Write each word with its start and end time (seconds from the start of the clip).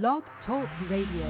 Blog 0.00 0.22
Talk 0.46 0.66
Radio. 0.88 1.26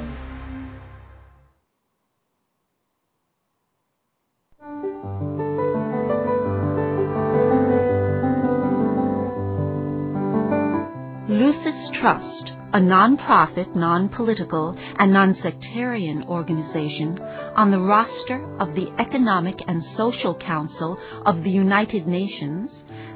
Lucis 11.28 11.90
Trust, 12.00 12.52
a 12.72 12.78
non-profit, 12.80 13.74
non-political, 13.74 14.76
and 15.00 15.12
non-sectarian 15.12 16.22
organization 16.28 17.18
on 17.56 17.72
the 17.72 17.80
roster 17.80 18.46
of 18.60 18.68
the 18.76 18.86
Economic 19.00 19.56
and 19.66 19.82
Social 19.96 20.36
Council 20.36 20.96
of 21.26 21.42
the 21.42 21.50
United 21.50 22.06
Nations 22.06 22.70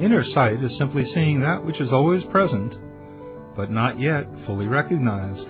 Inner 0.00 0.24
sight 0.32 0.62
is 0.62 0.70
simply 0.78 1.04
seeing 1.12 1.40
that 1.40 1.64
which 1.64 1.80
is 1.80 1.90
always 1.90 2.22
present, 2.30 2.74
but 3.56 3.70
not 3.70 4.00
yet 4.00 4.26
fully 4.46 4.66
recognized. 4.66 5.48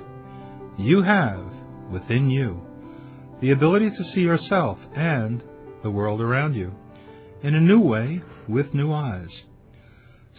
You 0.79 1.02
have, 1.02 1.45
within 1.91 2.30
you, 2.30 2.62
the 3.43 3.51
ability 3.51 3.91
to 3.91 4.13
see 4.15 4.21
yourself 4.21 4.79
and 4.96 5.43
the 5.82 5.91
world 5.91 6.23
around 6.23 6.54
you 6.54 6.73
in 7.43 7.54
a 7.54 7.60
new 7.60 7.80
way 7.80 8.23
with 8.49 8.73
new 8.73 8.93
eyes. 8.93 9.29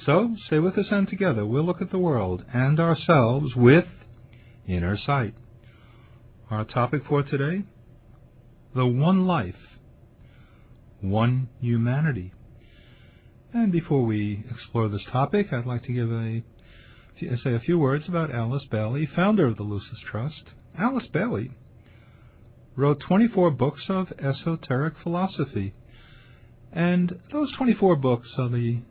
So, 0.05 0.35
stay 0.47 0.59
with 0.59 0.77
us 0.77 0.87
and 0.89 1.07
together 1.07 1.45
we'll 1.45 1.65
look 1.65 1.81
at 1.81 1.91
the 1.91 1.99
world 1.99 2.43
and 2.52 2.80
ourselves 2.80 3.55
with 3.55 3.85
inner 4.67 4.97
sight. 5.05 5.35
Our 6.49 6.65
topic 6.65 7.03
for 7.07 7.21
today 7.21 7.63
the 8.75 8.85
one 8.85 9.27
life, 9.27 9.55
one 11.02 11.49
humanity. 11.59 12.33
And 13.52 13.72
before 13.72 14.05
we 14.05 14.45
explore 14.52 14.89
this 14.89 15.02
topic, 15.11 15.47
I'd 15.52 15.66
like 15.66 15.83
to 15.86 15.94
give 15.94 16.11
a 16.11 16.44
say 17.19 17.53
a 17.53 17.59
few 17.59 17.80
words 17.80 18.05
about 18.08 18.33
Alice 18.33 18.64
Bailey, 18.69 19.09
founder 19.16 19.47
of 19.47 19.58
the 19.58 19.64
Lucis 19.64 19.97
Trust. 20.09 20.44
Alice 20.78 21.08
Bailey 21.11 21.52
wrote 22.75 23.00
24 23.00 23.50
books 23.52 23.81
of 23.89 24.14
esoteric 24.20 24.94
philosophy, 25.02 25.73
and 26.72 27.20
those 27.31 27.52
24 27.58 27.95
books 27.95 28.27
are 28.38 28.50
the 28.50 28.81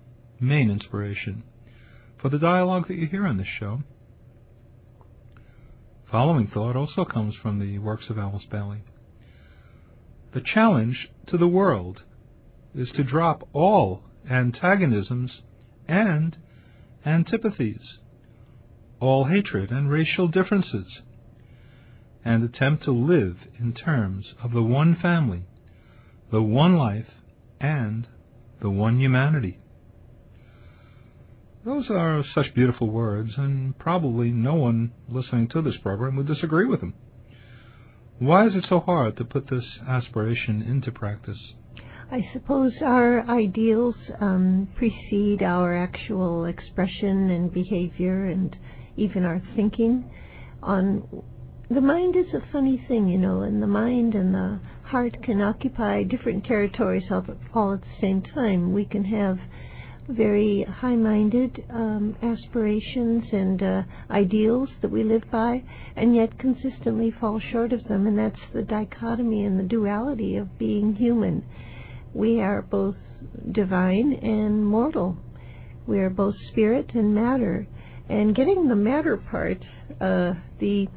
main 0.40 0.70
inspiration 0.70 1.44
for 2.20 2.28
the 2.28 2.38
dialogue 2.38 2.88
that 2.88 2.96
you 2.96 3.06
hear 3.06 3.26
on 3.28 3.36
this 3.36 3.46
show. 3.60 3.82
Following 6.10 6.48
thought 6.48 6.74
also 6.74 7.04
comes 7.04 7.34
from 7.40 7.60
the 7.60 7.78
works 7.78 8.06
of 8.10 8.18
Alice 8.18 8.44
Bailey. 8.50 8.82
The 10.34 10.42
challenge 10.42 11.08
to 11.28 11.38
the 11.38 11.48
world 11.48 12.02
is 12.74 12.88
to 12.96 13.04
drop 13.04 13.48
all 13.52 14.02
antagonisms 14.30 15.30
and 15.86 16.36
antipathies, 17.04 17.98
all 19.00 19.24
hatred 19.24 19.70
and 19.70 19.90
racial 19.90 20.28
differences, 20.28 20.86
and 22.24 22.44
attempt 22.44 22.84
to 22.84 22.90
live 22.90 23.36
in 23.58 23.72
terms 23.72 24.26
of 24.42 24.52
the 24.52 24.62
one 24.62 24.96
family, 25.00 25.44
the 26.30 26.42
one 26.42 26.76
life, 26.76 27.06
and 27.60 28.06
the 28.60 28.70
one 28.70 29.00
humanity. 29.00 29.58
Those 31.64 31.90
are 31.90 32.24
such 32.34 32.54
beautiful 32.54 32.88
words, 32.88 33.32
and 33.36 33.78
probably 33.78 34.30
no 34.30 34.54
one 34.54 34.92
listening 35.08 35.48
to 35.48 35.62
this 35.62 35.76
program 35.82 36.16
would 36.16 36.26
disagree 36.26 36.66
with 36.66 36.80
them. 36.80 36.94
Why 38.18 38.46
is 38.46 38.54
it 38.54 38.66
so 38.68 38.80
hard 38.80 39.16
to 39.16 39.24
put 39.24 39.48
this 39.48 39.64
aspiration 39.86 40.62
into 40.62 40.90
practice? 40.90 41.38
I 42.10 42.26
suppose 42.32 42.72
our 42.82 43.20
ideals 43.28 43.94
um, 44.18 44.68
precede 44.76 45.42
our 45.42 45.76
actual 45.76 46.46
expression 46.46 47.28
and 47.28 47.52
behavior 47.52 48.24
and 48.24 48.56
even 48.96 49.26
our 49.26 49.42
thinking. 49.54 50.10
On 50.62 51.22
the 51.68 51.82
mind 51.82 52.16
is 52.16 52.32
a 52.32 52.50
funny 52.50 52.82
thing, 52.88 53.08
you 53.08 53.18
know, 53.18 53.42
and 53.42 53.62
the 53.62 53.66
mind 53.66 54.14
and 54.14 54.32
the 54.32 54.58
heart 54.84 55.22
can 55.22 55.42
occupy 55.42 56.02
different 56.02 56.46
territories 56.46 57.04
all 57.10 57.74
at 57.74 57.82
the 57.82 58.00
same 58.00 58.22
time. 58.34 58.72
We 58.72 58.86
can 58.86 59.04
have 59.04 59.38
very 60.08 60.64
high 60.64 60.96
minded 60.96 61.62
um, 61.68 62.16
aspirations 62.22 63.24
and 63.32 63.62
uh, 63.62 63.82
ideals 64.10 64.70
that 64.80 64.90
we 64.90 65.04
live 65.04 65.24
by, 65.30 65.62
and 65.94 66.16
yet 66.16 66.38
consistently 66.38 67.10
fall 67.20 67.38
short 67.52 67.74
of 67.74 67.84
them. 67.84 68.06
And 68.06 68.18
that's 68.18 68.40
the 68.54 68.62
dichotomy 68.62 69.44
and 69.44 69.60
the 69.60 69.64
duality 69.64 70.36
of 70.36 70.58
being 70.58 70.94
human. 70.94 71.44
We 72.18 72.40
are 72.40 72.62
both 72.62 72.96
divine 73.52 74.12
and 74.12 74.66
mortal, 74.66 75.16
we 75.86 76.00
are 76.00 76.10
both 76.10 76.34
spirit 76.50 76.90
and 76.92 77.14
matter. 77.14 77.68
And 78.08 78.34
getting 78.34 78.66
the 78.66 78.74
matter 78.74 79.16
part, 79.16 79.58
uh, 80.00 80.32
the 80.58 80.88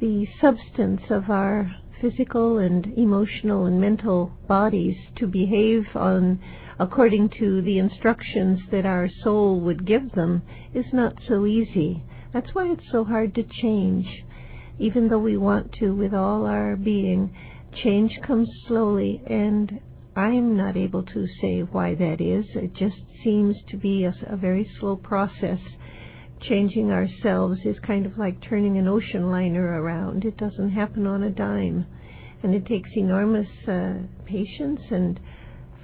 the 0.00 0.26
substance 0.40 1.02
of 1.10 1.28
our 1.28 1.70
physical 2.00 2.56
and 2.56 2.86
emotional 2.96 3.66
and 3.66 3.78
mental 3.78 4.32
bodies 4.48 4.96
to 5.16 5.26
behave 5.26 5.84
on 5.94 6.40
according 6.80 7.28
to 7.38 7.60
the 7.60 7.76
instructions 7.76 8.58
that 8.70 8.86
our 8.86 9.10
soul 9.22 9.60
would 9.60 9.86
give 9.86 10.12
them 10.12 10.40
is 10.72 10.86
not 10.94 11.12
so 11.28 11.44
easy. 11.44 12.02
That's 12.32 12.54
why 12.54 12.72
it's 12.72 12.90
so 12.90 13.04
hard 13.04 13.34
to 13.34 13.42
change. 13.42 14.06
Even 14.78 15.08
though 15.08 15.18
we 15.18 15.36
want 15.36 15.74
to 15.74 15.94
with 15.94 16.14
all 16.14 16.46
our 16.46 16.74
being, 16.74 17.36
change 17.84 18.18
comes 18.26 18.48
slowly, 18.66 19.22
and 19.26 19.78
I 20.14 20.28
am 20.28 20.56
not 20.56 20.76
able 20.76 21.02
to 21.04 21.26
say 21.40 21.60
why 21.60 21.94
that 21.94 22.20
is. 22.20 22.44
It 22.54 22.74
just 22.74 22.96
seems 23.24 23.56
to 23.70 23.76
be 23.76 24.04
a, 24.04 24.14
a 24.26 24.36
very 24.36 24.68
slow 24.78 24.96
process. 24.96 25.58
Changing 26.42 26.90
ourselves 26.90 27.60
is 27.64 27.76
kind 27.86 28.04
of 28.04 28.18
like 28.18 28.42
turning 28.42 28.76
an 28.76 28.88
ocean 28.88 29.30
liner 29.30 29.80
around. 29.80 30.24
It 30.24 30.36
doesn't 30.36 30.72
happen 30.72 31.06
on 31.06 31.22
a 31.22 31.30
dime. 31.30 31.86
And 32.42 32.54
it 32.54 32.66
takes 32.66 32.90
enormous 32.94 33.48
uh, 33.68 33.94
patience 34.26 34.80
and 34.90 35.18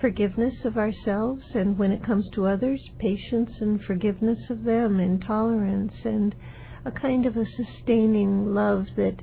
forgiveness 0.00 0.54
of 0.64 0.76
ourselves, 0.76 1.42
and 1.54 1.78
when 1.78 1.90
it 1.90 2.04
comes 2.04 2.26
to 2.34 2.46
others, 2.46 2.80
patience 2.98 3.50
and 3.60 3.82
forgiveness 3.82 4.38
of 4.50 4.64
them, 4.64 5.00
and 5.00 5.24
tolerance, 5.24 5.94
and 6.04 6.34
a 6.84 6.90
kind 6.90 7.26
of 7.26 7.36
a 7.36 7.44
sustaining 7.56 8.54
love 8.54 8.86
that 8.96 9.16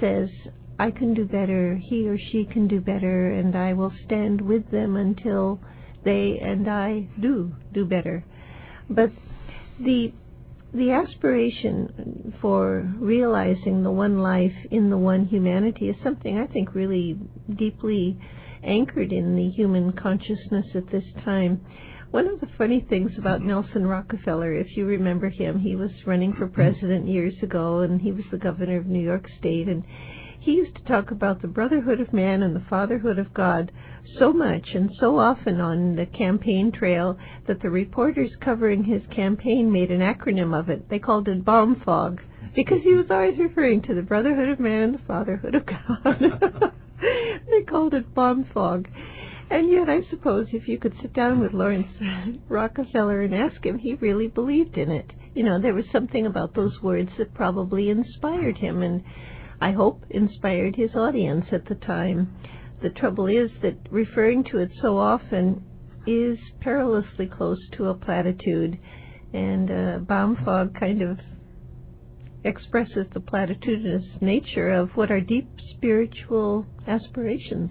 says, 0.00 0.28
I 0.80 0.90
can 0.90 1.12
do 1.12 1.26
better, 1.26 1.76
he 1.76 2.08
or 2.08 2.16
she 2.16 2.46
can 2.46 2.66
do 2.66 2.80
better, 2.80 3.32
and 3.32 3.54
I 3.54 3.74
will 3.74 3.92
stand 4.06 4.40
with 4.40 4.70
them 4.70 4.96
until 4.96 5.60
they 6.06 6.40
and 6.42 6.66
I 6.70 7.06
do 7.20 7.52
do 7.74 7.84
better. 7.84 8.24
But 8.88 9.10
the 9.78 10.14
the 10.72 10.92
aspiration 10.92 12.32
for 12.40 12.90
realizing 12.98 13.82
the 13.82 13.90
one 13.90 14.20
life 14.20 14.56
in 14.70 14.88
the 14.88 14.96
one 14.96 15.26
humanity 15.26 15.90
is 15.90 15.96
something 16.02 16.38
I 16.38 16.46
think 16.46 16.74
really 16.74 17.18
deeply 17.58 18.18
anchored 18.64 19.12
in 19.12 19.36
the 19.36 19.50
human 19.50 19.92
consciousness 19.92 20.66
at 20.74 20.90
this 20.90 21.04
time. 21.26 21.60
One 22.10 22.26
of 22.26 22.40
the 22.40 22.48
funny 22.56 22.86
things 22.88 23.10
about 23.18 23.42
Nelson 23.42 23.86
Rockefeller, 23.86 24.54
if 24.54 24.76
you 24.76 24.86
remember 24.86 25.28
him, 25.28 25.58
he 25.58 25.76
was 25.76 25.90
running 26.06 26.32
for 26.32 26.46
president 26.46 27.06
years 27.06 27.34
ago 27.42 27.80
and 27.80 28.00
he 28.00 28.12
was 28.12 28.24
the 28.30 28.38
governor 28.38 28.78
of 28.78 28.86
New 28.86 29.02
York 29.02 29.26
State 29.38 29.68
and 29.68 29.84
he 30.40 30.52
used 30.52 30.74
to 30.74 30.84
talk 30.84 31.10
about 31.10 31.42
the 31.42 31.48
brotherhood 31.48 32.00
of 32.00 32.12
man 32.12 32.42
and 32.42 32.56
the 32.56 32.64
fatherhood 32.68 33.18
of 33.18 33.34
God 33.34 33.70
so 34.18 34.32
much 34.32 34.70
and 34.74 34.90
so 34.98 35.18
often 35.18 35.60
on 35.60 35.96
the 35.96 36.06
campaign 36.06 36.72
trail 36.72 37.18
that 37.46 37.60
the 37.60 37.68
reporters 37.68 38.30
covering 38.40 38.82
his 38.82 39.02
campaign 39.14 39.70
made 39.70 39.90
an 39.90 40.00
acronym 40.00 40.58
of 40.58 40.70
it. 40.70 40.88
They 40.88 40.98
called 40.98 41.28
it 41.28 41.44
bomb 41.44 41.82
fog 41.84 42.20
because 42.56 42.78
he 42.82 42.94
was 42.94 43.06
always 43.10 43.38
referring 43.38 43.82
to 43.82 43.94
the 43.94 44.02
brotherhood 44.02 44.48
of 44.48 44.58
man 44.58 44.82
and 44.82 44.94
the 44.94 45.06
fatherhood 45.06 45.54
of 45.54 45.66
God. 45.66 46.72
they 47.50 47.62
called 47.68 47.94
it 47.94 48.14
bomb 48.14 48.46
fog. 48.54 48.88
And 49.50 49.70
yet, 49.70 49.90
I 49.90 50.08
suppose 50.10 50.46
if 50.52 50.68
you 50.68 50.78
could 50.78 50.94
sit 51.02 51.12
down 51.12 51.40
with 51.40 51.52
Lawrence 51.52 51.88
Rockefeller 52.48 53.22
and 53.22 53.34
ask 53.34 53.64
him, 53.64 53.78
he 53.78 53.94
really 53.94 54.28
believed 54.28 54.78
in 54.78 54.90
it. 54.90 55.10
You 55.34 55.42
know, 55.42 55.60
there 55.60 55.74
was 55.74 55.84
something 55.92 56.24
about 56.24 56.54
those 56.54 56.80
words 56.82 57.10
that 57.18 57.34
probably 57.34 57.90
inspired 57.90 58.56
him, 58.58 58.82
and 58.82 59.02
I 59.60 59.72
hope 59.72 60.04
inspired 60.10 60.76
his 60.76 60.94
audience 60.94 61.46
at 61.52 61.66
the 61.66 61.74
time. 61.74 62.34
The 62.82 62.90
trouble 62.90 63.26
is 63.26 63.50
that 63.62 63.76
referring 63.90 64.44
to 64.44 64.58
it 64.58 64.70
so 64.80 64.96
often 64.96 65.62
is 66.06 66.38
perilously 66.60 67.26
close 67.26 67.60
to 67.76 67.88
a 67.88 67.94
platitude, 67.94 68.78
and 69.34 69.70
uh, 69.70 69.98
bomb 69.98 70.36
fog 70.44 70.74
kind 70.78 71.02
of 71.02 71.18
expresses 72.42 73.06
the 73.12 73.20
platitudinous 73.20 74.22
nature 74.22 74.72
of 74.72 74.90
what 74.94 75.10
are 75.10 75.20
deep 75.20 75.48
spiritual 75.76 76.64
aspirations. 76.86 77.70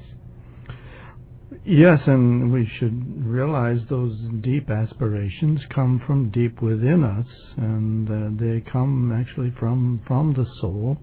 Yes, 1.65 2.00
and 2.06 2.53
we 2.53 2.69
should 2.77 3.25
realize 3.25 3.80
those 3.89 4.15
deep 4.41 4.69
aspirations 4.69 5.59
come 5.74 6.01
from 6.06 6.30
deep 6.30 6.62
within 6.62 7.03
us, 7.03 7.25
and 7.57 8.07
uh, 8.07 8.44
they 8.44 8.63
come 8.71 9.12
actually 9.12 9.51
from 9.59 10.01
from 10.07 10.33
the 10.33 10.45
soul. 10.62 10.97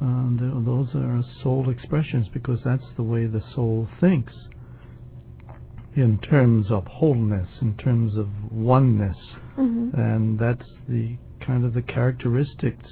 Uh, 0.00 0.28
those 0.64 0.88
are 0.94 1.22
soul 1.42 1.70
expressions 1.70 2.26
because 2.32 2.58
that's 2.64 2.84
the 2.96 3.02
way 3.02 3.26
the 3.26 3.42
soul 3.54 3.88
thinks 4.00 4.32
in 5.96 6.18
terms 6.18 6.66
of 6.70 6.86
wholeness, 6.86 7.48
in 7.62 7.74
terms 7.78 8.16
of 8.18 8.28
oneness, 8.52 9.16
mm-hmm. 9.56 9.98
and 9.98 10.38
that's 10.38 10.68
the 10.88 11.16
kind 11.44 11.64
of 11.64 11.72
the 11.72 11.80
characteristics 11.80 12.90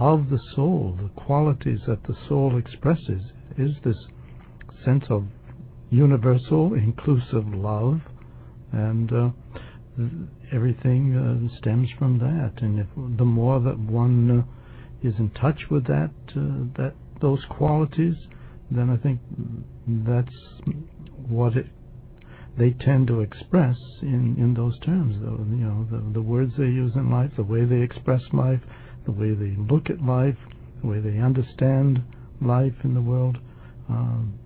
of 0.00 0.30
the 0.30 0.38
soul, 0.54 0.96
the 1.02 1.20
qualities 1.20 1.80
that 1.86 2.02
the 2.04 2.16
soul 2.26 2.56
expresses, 2.56 3.20
is 3.58 3.72
this 3.84 3.96
sense 4.84 5.04
of 5.10 5.24
universal, 5.90 6.72
inclusive 6.74 7.46
love, 7.48 8.00
and 8.72 9.12
uh, 9.12 9.30
everything 10.52 11.50
uh, 11.52 11.58
stems 11.58 11.88
from 11.98 12.18
that. 12.18 12.62
And 12.62 12.78
if 12.78 12.86
the 13.18 13.24
more 13.24 13.60
that 13.60 13.78
one 13.78 14.30
uh, 14.40 14.57
is 15.02 15.14
in 15.18 15.30
touch 15.30 15.62
with 15.70 15.86
that, 15.86 16.10
uh, 16.30 16.66
that 16.76 16.94
those 17.20 17.44
qualities, 17.50 18.14
then 18.70 18.90
I 18.90 18.96
think 18.96 19.20
that's 19.86 20.34
what 21.28 21.56
it 21.56 21.66
they 22.58 22.70
tend 22.70 23.06
to 23.06 23.20
express 23.20 23.76
in, 24.02 24.34
in 24.36 24.52
those 24.54 24.76
terms. 24.80 25.14
The, 25.20 25.30
you 25.30 25.64
know, 25.64 25.86
the, 25.90 26.12
the 26.12 26.22
words 26.22 26.52
they 26.58 26.64
use 26.64 26.92
in 26.96 27.08
life, 27.08 27.30
the 27.36 27.44
way 27.44 27.64
they 27.64 27.80
express 27.80 28.20
life, 28.32 28.60
the 29.06 29.12
way 29.12 29.32
they 29.32 29.54
look 29.70 29.88
at 29.88 30.02
life, 30.02 30.36
the 30.82 30.88
way 30.88 30.98
they 30.98 31.18
understand 31.18 32.02
life 32.42 32.74
in 32.82 32.94
the 32.94 33.00
world. 33.00 33.38
Um, 33.88 34.38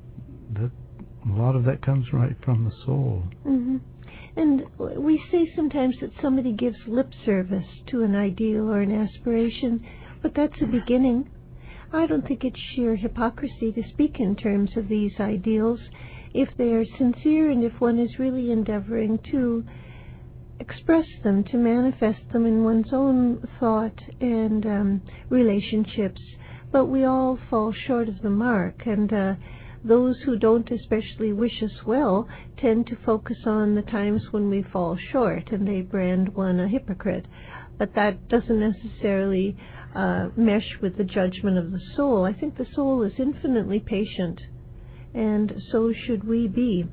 a 0.58 1.32
lot 1.32 1.56
of 1.56 1.64
that 1.64 1.84
comes 1.84 2.06
right 2.12 2.36
from 2.44 2.64
the 2.64 2.72
soul. 2.84 3.22
Mm-hmm. 3.46 3.78
And 4.34 4.62
we 4.78 5.22
say 5.30 5.50
sometimes 5.54 5.96
that 6.00 6.10
somebody 6.20 6.52
gives 6.52 6.76
lip 6.86 7.10
service 7.24 7.66
to 7.88 8.02
an 8.02 8.14
ideal 8.14 8.70
or 8.70 8.80
an 8.80 8.92
aspiration, 8.92 9.86
but 10.22 10.34
that's 10.34 10.60
a 10.62 10.66
beginning. 10.66 11.28
I 11.92 12.06
don't 12.06 12.26
think 12.26 12.44
it's 12.44 12.60
sheer 12.74 12.96
hypocrisy 12.96 13.72
to 13.72 13.82
speak 13.90 14.18
in 14.18 14.36
terms 14.36 14.70
of 14.76 14.88
these 14.88 15.12
ideals 15.20 15.80
if 16.32 16.48
they 16.56 16.72
are 16.72 16.86
sincere 16.96 17.50
and 17.50 17.62
if 17.62 17.80
one 17.80 17.98
is 17.98 18.18
really 18.18 18.50
endeavoring 18.50 19.18
to 19.30 19.64
express 20.58 21.06
them, 21.22 21.44
to 21.44 21.56
manifest 21.56 22.20
them 22.32 22.46
in 22.46 22.64
one's 22.64 22.92
own 22.92 23.46
thought 23.58 23.98
and 24.20 24.64
um, 24.64 25.02
relationships. 25.28 26.20
But 26.70 26.86
we 26.86 27.04
all 27.04 27.38
fall 27.50 27.72
short 27.72 28.08
of 28.08 28.22
the 28.22 28.30
mark, 28.30 28.86
and 28.86 29.12
uh, 29.12 29.34
those 29.84 30.16
who 30.24 30.38
don't 30.38 30.70
especially 30.70 31.32
wish 31.32 31.62
us 31.62 31.84
well 31.84 32.28
tend 32.56 32.86
to 32.86 32.96
focus 33.04 33.38
on 33.44 33.74
the 33.74 33.82
times 33.82 34.22
when 34.30 34.48
we 34.48 34.62
fall 34.62 34.96
short, 34.96 35.50
and 35.50 35.68
they 35.68 35.82
brand 35.82 36.34
one 36.34 36.60
a 36.60 36.68
hypocrite. 36.68 37.26
But 37.78 37.94
that 37.94 38.28
doesn't 38.28 38.60
necessarily 38.60 39.56
uh, 39.94 40.28
mesh 40.36 40.78
with 40.80 40.96
the 40.96 41.04
judgment 41.04 41.58
of 41.58 41.72
the 41.72 41.80
soul. 41.96 42.24
I 42.24 42.32
think 42.32 42.56
the 42.56 42.66
soul 42.74 43.02
is 43.02 43.12
infinitely 43.18 43.80
patient 43.80 44.40
and 45.14 45.62
so 45.70 45.92
should 46.06 46.24
we 46.24 46.48
be. 46.48 46.86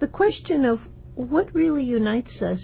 The 0.00 0.06
question 0.06 0.64
of 0.64 0.80
what 1.14 1.54
really 1.54 1.84
unites 1.84 2.30
us, 2.40 2.58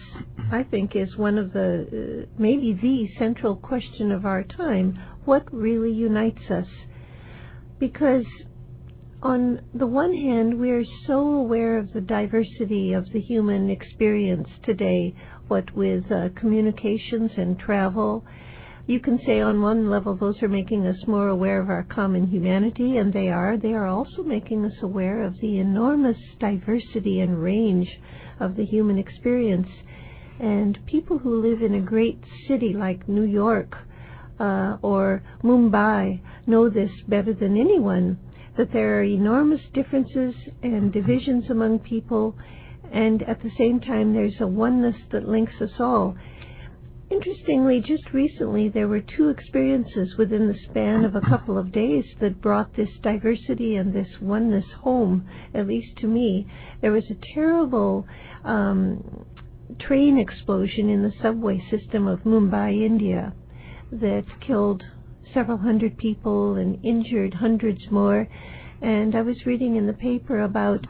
I 0.50 0.64
think, 0.64 0.96
is 0.96 1.16
one 1.16 1.38
of 1.38 1.52
the, 1.52 2.26
uh, 2.26 2.26
maybe 2.38 2.76
the 2.80 3.08
central 3.18 3.56
question 3.56 4.10
of 4.10 4.24
our 4.24 4.42
time. 4.42 4.98
What 5.24 5.52
really 5.52 5.92
unites 5.92 6.50
us? 6.50 6.66
Because 7.78 8.24
on 9.22 9.60
the 9.74 9.86
one 9.86 10.14
hand, 10.14 10.58
we 10.58 10.70
are 10.70 10.84
so 11.06 11.20
aware 11.20 11.78
of 11.78 11.92
the 11.92 12.00
diversity 12.00 12.92
of 12.92 13.12
the 13.12 13.20
human 13.20 13.70
experience 13.70 14.48
today, 14.64 15.14
what 15.48 15.74
with 15.74 16.04
uh, 16.12 16.28
communications 16.38 17.30
and 17.36 17.58
travel 17.58 18.24
you 18.88 19.00
can 19.00 19.20
say 19.26 19.42
on 19.42 19.60
one 19.60 19.90
level 19.90 20.16
those 20.16 20.42
are 20.42 20.48
making 20.48 20.86
us 20.86 20.96
more 21.06 21.28
aware 21.28 21.60
of 21.60 21.68
our 21.68 21.82
common 21.82 22.26
humanity, 22.26 22.96
and 22.96 23.12
they 23.12 23.28
are. 23.28 23.58
They 23.58 23.74
are 23.74 23.86
also 23.86 24.22
making 24.22 24.64
us 24.64 24.72
aware 24.80 25.24
of 25.24 25.38
the 25.42 25.58
enormous 25.58 26.16
diversity 26.40 27.20
and 27.20 27.42
range 27.42 27.86
of 28.40 28.56
the 28.56 28.64
human 28.64 28.96
experience. 28.96 29.68
And 30.40 30.78
people 30.86 31.18
who 31.18 31.42
live 31.42 31.60
in 31.60 31.74
a 31.74 31.82
great 31.82 32.18
city 32.48 32.72
like 32.72 33.06
New 33.06 33.24
York 33.24 33.76
uh, 34.40 34.78
or 34.80 35.22
Mumbai 35.44 36.22
know 36.46 36.70
this 36.70 36.90
better 37.08 37.34
than 37.34 37.60
anyone 37.60 38.18
that 38.56 38.72
there 38.72 39.00
are 39.00 39.04
enormous 39.04 39.60
differences 39.74 40.34
and 40.62 40.94
divisions 40.94 41.44
among 41.50 41.80
people, 41.80 42.34
and 42.92 43.22
at 43.22 43.42
the 43.42 43.50
same 43.58 43.80
time, 43.80 44.14
there's 44.14 44.40
a 44.40 44.46
oneness 44.46 44.96
that 45.12 45.28
links 45.28 45.54
us 45.60 45.70
all. 45.78 46.16
Interestingly, 47.10 47.80
just 47.80 48.12
recently 48.12 48.68
there 48.68 48.86
were 48.86 49.00
two 49.00 49.30
experiences 49.30 50.14
within 50.18 50.46
the 50.46 50.58
span 50.68 51.04
of 51.04 51.14
a 51.14 51.22
couple 51.22 51.56
of 51.56 51.72
days 51.72 52.04
that 52.20 52.42
brought 52.42 52.76
this 52.76 52.90
diversity 53.02 53.76
and 53.76 53.94
this 53.94 54.20
oneness 54.20 54.66
home, 54.82 55.26
at 55.54 55.66
least 55.66 55.96
to 55.98 56.06
me. 56.06 56.46
There 56.82 56.92
was 56.92 57.04
a 57.10 57.34
terrible 57.34 58.06
um, 58.44 59.24
train 59.80 60.18
explosion 60.18 60.90
in 60.90 61.02
the 61.02 61.12
subway 61.22 61.62
system 61.70 62.06
of 62.06 62.20
Mumbai, 62.20 62.84
India, 62.84 63.32
that 63.90 64.24
killed 64.46 64.82
several 65.32 65.56
hundred 65.56 65.96
people 65.96 66.56
and 66.56 66.84
injured 66.84 67.34
hundreds 67.34 67.90
more. 67.90 68.28
And 68.82 69.14
I 69.14 69.22
was 69.22 69.46
reading 69.46 69.76
in 69.76 69.86
the 69.86 69.94
paper 69.94 70.40
about 70.40 70.86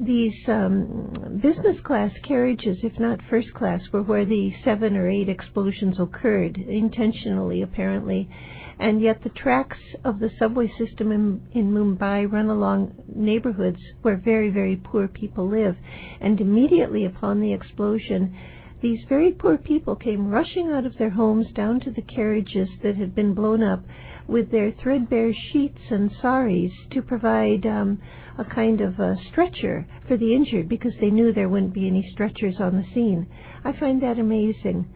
these 0.00 0.34
um, 0.48 1.40
business 1.42 1.76
class 1.84 2.10
carriages, 2.26 2.78
if 2.82 2.98
not 2.98 3.20
first 3.30 3.52
class, 3.54 3.80
were 3.92 4.02
where 4.02 4.24
the 4.24 4.52
seven 4.64 4.96
or 4.96 5.08
eight 5.08 5.28
explosions 5.28 5.96
occurred, 6.00 6.56
intentionally 6.56 7.62
apparently. 7.62 8.28
And 8.80 9.00
yet 9.00 9.22
the 9.22 9.30
tracks 9.30 9.78
of 10.04 10.18
the 10.18 10.30
subway 10.38 10.70
system 10.78 11.12
in, 11.12 11.40
in 11.52 11.72
Mumbai 11.72 12.30
run 12.30 12.48
along 12.48 12.94
neighborhoods 13.14 13.78
where 14.02 14.16
very, 14.16 14.50
very 14.50 14.76
poor 14.76 15.06
people 15.06 15.48
live. 15.48 15.76
And 16.20 16.40
immediately 16.40 17.04
upon 17.04 17.40
the 17.40 17.52
explosion, 17.52 18.36
these 18.82 18.98
very 19.08 19.32
poor 19.32 19.56
people 19.56 19.94
came 19.94 20.28
rushing 20.28 20.70
out 20.72 20.86
of 20.86 20.98
their 20.98 21.10
homes 21.10 21.46
down 21.54 21.80
to 21.80 21.92
the 21.92 22.02
carriages 22.02 22.68
that 22.82 22.96
had 22.96 23.14
been 23.14 23.32
blown 23.32 23.62
up 23.62 23.84
with 24.26 24.50
their 24.50 24.72
threadbare 24.82 25.32
sheets 25.52 25.80
and 25.90 26.10
saris 26.20 26.72
to 26.90 27.02
provide 27.02 27.66
um, 27.66 28.00
a 28.38 28.44
kind 28.44 28.80
of 28.80 28.98
a 28.98 29.16
stretcher 29.30 29.86
for 30.08 30.16
the 30.16 30.34
injured 30.34 30.68
because 30.68 30.92
they 31.00 31.10
knew 31.10 31.32
there 31.32 31.48
wouldn't 31.48 31.74
be 31.74 31.86
any 31.86 32.08
stretchers 32.12 32.56
on 32.58 32.76
the 32.76 32.84
scene. 32.94 33.26
I 33.64 33.72
find 33.78 34.02
that 34.02 34.18
amazing. 34.18 34.88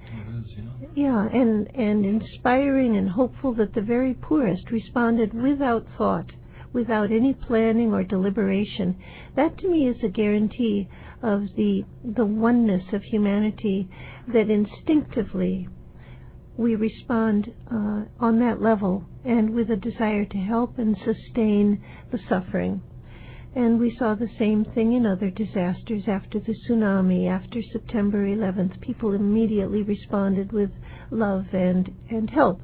yeah. 0.95 1.03
yeah, 1.05 1.29
and 1.33 1.69
and 1.75 2.05
inspiring 2.05 2.97
and 2.97 3.11
hopeful 3.11 3.55
that 3.55 3.75
the 3.75 3.81
very 3.81 4.15
poorest 4.15 4.71
responded 4.71 5.33
without 5.35 5.87
thought, 5.97 6.33
without 6.73 7.13
any 7.13 7.35
planning 7.35 7.93
or 7.93 8.03
deliberation. 8.03 8.97
That 9.37 9.57
to 9.59 9.69
me 9.69 9.89
is 9.89 10.03
a 10.03 10.09
guarantee 10.09 10.89
of 11.23 11.55
the 11.57 11.85
the 12.05 12.27
oneness 12.27 12.85
of 12.93 13.03
humanity 13.03 13.89
that 14.33 14.51
instinctively 14.51 15.69
we 16.57 16.75
respond 16.75 17.53
uh, 17.71 18.03
on 18.19 18.41
that 18.41 18.61
level 18.61 19.05
and 19.29 19.55
with 19.55 19.71
a 19.71 19.77
desire 19.77 20.25
to 20.25 20.39
help 20.39 20.79
and 20.79 20.97
sustain 21.05 21.85
the 22.11 22.19
suffering. 22.29 22.81
And 23.55 23.79
we 23.79 23.95
saw 23.99 24.15
the 24.15 24.31
same 24.39 24.65
thing 24.75 24.95
in 24.95 25.05
other 25.05 25.31
disasters 25.31 26.05
after 26.09 26.41
the 26.41 26.55
tsunami, 26.67 27.29
after 27.29 27.61
September 27.73 28.25
11th. 28.27 28.81
People 28.81 29.13
immediately 29.13 29.83
responded 29.83 30.53
with 30.53 30.71
love 31.11 31.45
and, 31.53 31.91
and 32.11 32.31
help. 32.31 32.61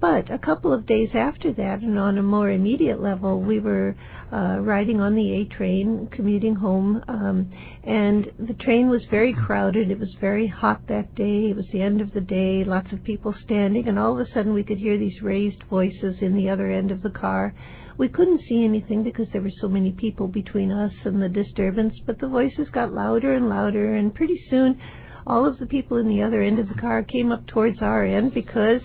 But 0.00 0.30
a 0.30 0.38
couple 0.38 0.72
of 0.72 0.86
days 0.86 1.10
after 1.12 1.52
that, 1.54 1.80
and 1.82 1.98
on 1.98 2.18
a 2.18 2.22
more 2.22 2.50
immediate 2.50 3.02
level, 3.02 3.40
we 3.40 3.58
were 3.58 3.96
uh, 4.32 4.60
riding 4.60 5.00
on 5.00 5.16
the 5.16 5.32
A 5.32 5.44
train, 5.46 6.08
commuting 6.12 6.54
home, 6.54 7.02
um, 7.08 7.50
and 7.82 8.30
the 8.38 8.54
train 8.54 8.88
was 8.90 9.02
very 9.10 9.32
crowded. 9.32 9.90
It 9.90 9.98
was 9.98 10.14
very 10.20 10.46
hot 10.46 10.86
that 10.86 11.16
day. 11.16 11.50
It 11.50 11.56
was 11.56 11.66
the 11.72 11.82
end 11.82 12.00
of 12.00 12.12
the 12.12 12.20
day, 12.20 12.62
lots 12.62 12.92
of 12.92 13.02
people 13.02 13.34
standing, 13.44 13.88
and 13.88 13.98
all 13.98 14.12
of 14.12 14.24
a 14.24 14.30
sudden 14.32 14.54
we 14.54 14.62
could 14.62 14.78
hear 14.78 14.96
these 14.98 15.20
raised 15.20 15.64
voices 15.64 16.14
in 16.20 16.36
the 16.36 16.48
other 16.48 16.70
end 16.70 16.92
of 16.92 17.02
the 17.02 17.10
car. 17.10 17.52
We 17.96 18.08
couldn't 18.08 18.42
see 18.48 18.64
anything 18.64 19.02
because 19.02 19.26
there 19.32 19.42
were 19.42 19.50
so 19.60 19.68
many 19.68 19.90
people 19.90 20.28
between 20.28 20.70
us 20.70 20.92
and 21.04 21.20
the 21.20 21.28
disturbance, 21.28 21.94
but 22.06 22.20
the 22.20 22.28
voices 22.28 22.68
got 22.70 22.92
louder 22.92 23.34
and 23.34 23.48
louder, 23.48 23.96
and 23.96 24.14
pretty 24.14 24.40
soon 24.48 24.80
all 25.26 25.44
of 25.44 25.58
the 25.58 25.66
people 25.66 25.96
in 25.96 26.06
the 26.06 26.22
other 26.22 26.40
end 26.40 26.60
of 26.60 26.68
the 26.68 26.80
car 26.80 27.02
came 27.02 27.32
up 27.32 27.44
towards 27.48 27.82
our 27.82 28.04
end 28.04 28.32
because 28.32 28.80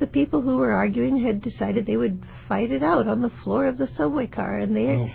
the 0.00 0.06
people 0.06 0.40
who 0.40 0.56
were 0.56 0.72
arguing 0.72 1.24
had 1.24 1.42
decided 1.42 1.86
they 1.86 1.96
would 1.96 2.22
fight 2.48 2.70
it 2.70 2.82
out 2.82 3.08
on 3.08 3.20
the 3.20 3.32
floor 3.42 3.66
of 3.66 3.78
the 3.78 3.88
subway 3.96 4.26
car 4.26 4.58
and 4.58 4.74
they 4.74 4.86
oh 4.86 5.08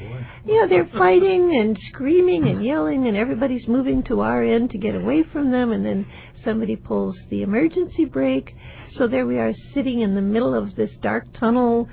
yeah 0.46 0.66
they're 0.68 0.90
fighting 0.98 1.56
and 1.56 1.78
screaming 1.90 2.48
and 2.48 2.64
yelling 2.64 3.08
and 3.08 3.18
everybody's 3.18 3.68
moving 3.68 4.04
to 4.04 4.20
our 4.20 4.44
end 4.44 4.70
to 4.70 4.78
get 4.78 4.96
away 4.96 5.24
from 5.32 5.52
them 5.52 5.72
and 5.72 5.86
then 5.86 6.06
somebody 6.44 6.76
pulls 6.76 7.16
the 7.30 7.42
emergency 7.42 8.06
brake. 8.06 8.54
So 8.98 9.08
there 9.08 9.26
we 9.26 9.38
are 9.38 9.54
sitting 9.74 10.02
in 10.02 10.16
the 10.16 10.22
middle 10.22 10.54
of 10.54 10.76
this 10.76 10.90
dark 11.02 11.26
tunnel 11.40 11.88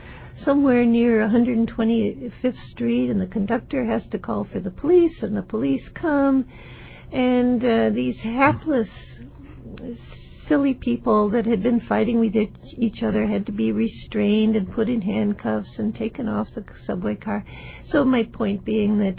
somewhere 0.45 0.85
near 0.85 1.27
125th 1.27 2.71
Street, 2.73 3.11
and 3.11 3.21
the 3.21 3.27
conductor 3.27 3.85
has 3.85 4.03
to 4.11 4.19
call 4.19 4.47
for 4.51 4.61
the 4.61 4.71
police, 4.71 5.13
and 5.23 5.37
the 5.37 5.43
police 5.43 5.83
come, 6.01 6.47
and 7.13 7.63
uh, 7.63 7.91
these 7.95 8.17
hapless, 8.23 8.89
silly 10.51 10.75
people 10.75 11.31
that 11.31 11.47
had 11.47 11.63
been 11.63 11.81
fighting 11.89 12.19
with 12.19 12.35
each 12.77 13.03
other 13.05 13.25
had 13.25 13.47
to 13.47 13.53
be 13.53 13.71
restrained 13.71 14.57
and 14.57 14.75
put 14.75 14.89
in 14.89 15.01
handcuffs 15.01 15.69
and 15.79 15.95
taken 15.95 16.29
off 16.29 16.49
the 16.57 16.65
subway 16.87 17.15
car. 17.15 17.45
So 17.93 18.05
my 18.05 18.25
point 18.25 18.65
being 18.65 18.99
that 18.99 19.15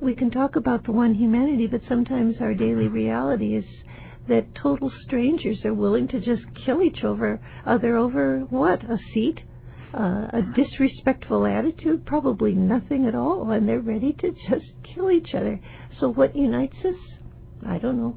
we 0.00 0.14
can 0.14 0.30
talk 0.30 0.56
about 0.56 0.84
the 0.84 0.92
one 0.92 1.14
humanity, 1.14 1.66
but 1.66 1.80
sometimes 1.88 2.36
our 2.40 2.52
daily 2.52 2.88
reality 2.88 3.56
is 3.56 3.64
that 4.28 4.54
total 4.54 4.92
strangers 5.06 5.64
are 5.64 5.72
willing 5.72 6.06
to 6.08 6.20
just 6.20 6.42
kill 6.66 6.82
each 6.82 7.02
other, 7.04 7.40
other 7.66 7.96
over 7.96 8.40
what? 8.50 8.84
A 8.84 8.98
seat? 9.14 9.38
Uh, 9.94 10.28
a 10.32 10.42
disrespectful 10.54 11.46
attitude? 11.46 12.04
Probably 12.04 12.52
nothing 12.52 13.06
at 13.06 13.14
all, 13.14 13.50
and 13.50 13.66
they're 13.66 13.80
ready 13.80 14.12
to 14.20 14.30
just 14.48 14.66
kill 14.94 15.10
each 15.10 15.34
other. 15.34 15.58
So 15.98 16.12
what 16.12 16.36
unites 16.36 16.76
us? 16.84 16.94
I 17.66 17.78
don't 17.78 17.96
know. 17.96 18.16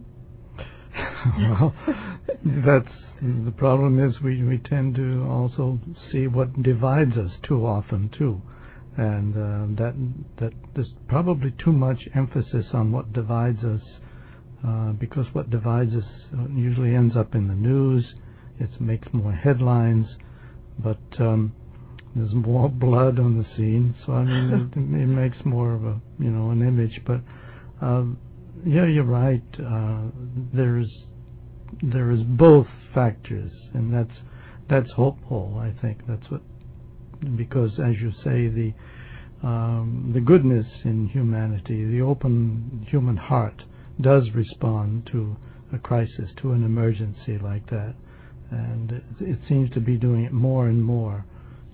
Well, 1.37 1.75
that's 2.65 2.95
the 3.21 3.53
problem 3.57 4.05
is 4.05 4.19
we, 4.21 4.43
we 4.43 4.57
tend 4.57 4.95
to 4.95 5.25
also 5.29 5.79
see 6.11 6.27
what 6.27 6.61
divides 6.61 7.17
us 7.17 7.31
too 7.47 7.65
often 7.65 8.09
too 8.17 8.41
and 8.97 9.33
uh, 9.33 9.81
that 9.81 9.93
that 10.39 10.53
there's 10.75 10.91
probably 11.07 11.51
too 11.63 11.71
much 11.71 11.99
emphasis 12.15 12.65
on 12.73 12.91
what 12.91 13.11
divides 13.13 13.63
us 13.63 13.81
uh, 14.65 14.91
because 14.93 15.25
what 15.33 15.49
divides 15.49 15.93
us 15.95 16.03
uh, 16.37 16.47
usually 16.53 16.95
ends 16.95 17.15
up 17.17 17.33
in 17.35 17.47
the 17.47 17.55
news. 17.55 18.05
It 18.59 18.69
makes 18.79 19.07
more 19.11 19.33
headlines, 19.33 20.05
but 20.79 21.01
um, 21.19 21.53
there's 22.15 22.33
more 22.33 22.69
blood 22.85 23.19
on 23.19 23.37
the 23.37 23.45
scene. 23.57 23.95
So 24.05 24.13
I 24.13 24.23
mean, 24.23 24.71
it, 24.71 24.77
it 24.77 25.07
makes 25.07 25.37
more 25.43 25.73
of 25.73 25.83
a 25.85 25.99
you 26.19 26.29
know 26.29 26.51
an 26.51 26.61
image. 26.61 27.01
But 27.05 27.21
uh, 27.81 28.03
yeah, 28.65 28.85
you're 28.85 29.03
right. 29.03 29.43
Uh, 29.59 30.09
there's 30.53 30.89
there 31.81 32.11
is 32.11 32.21
both 32.23 32.67
factors, 32.93 33.51
and 33.73 33.93
that's 33.93 34.17
that's 34.69 34.91
hopeful. 34.91 35.59
I 35.59 35.73
think 35.81 36.05
that's 36.07 36.29
what 36.29 36.41
because, 37.35 37.71
as 37.79 37.95
you 38.01 38.11
say, 38.23 38.47
the 38.47 38.73
um, 39.43 40.11
the 40.13 40.21
goodness 40.21 40.65
in 40.85 41.07
humanity, 41.07 41.85
the 41.85 42.01
open 42.01 42.85
human 42.89 43.17
heart, 43.17 43.61
does 43.99 44.29
respond 44.33 45.09
to 45.11 45.35
a 45.73 45.77
crisis, 45.77 46.29
to 46.41 46.51
an 46.51 46.63
emergency 46.63 47.37
like 47.41 47.69
that, 47.69 47.95
and 48.51 48.91
it, 48.91 49.03
it 49.19 49.39
seems 49.49 49.69
to 49.71 49.79
be 49.79 49.97
doing 49.97 50.23
it 50.23 50.31
more 50.31 50.67
and 50.67 50.83
more 50.83 51.25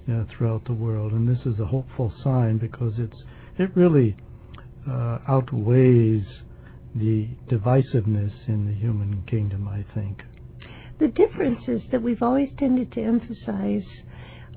you 0.07 0.13
know, 0.13 0.25
throughout 0.35 0.65
the 0.65 0.73
world. 0.73 1.11
And 1.11 1.27
this 1.27 1.45
is 1.45 1.59
a 1.59 1.65
hopeful 1.65 2.11
sign 2.23 2.57
because 2.57 2.93
it's 2.97 3.21
it 3.57 3.75
really 3.75 4.15
uh, 4.89 5.19
outweighs 5.27 6.25
the 6.95 7.27
divisiveness 7.49 8.33
in 8.47 8.65
the 8.65 8.73
human 8.73 9.23
kingdom. 9.27 9.67
I 9.67 9.85
think 9.93 10.21
the 10.99 11.07
differences 11.07 11.81
that 11.91 12.01
we've 12.01 12.21
always 12.21 12.49
tended 12.57 12.91
to 12.91 13.01
emphasize 13.01 13.85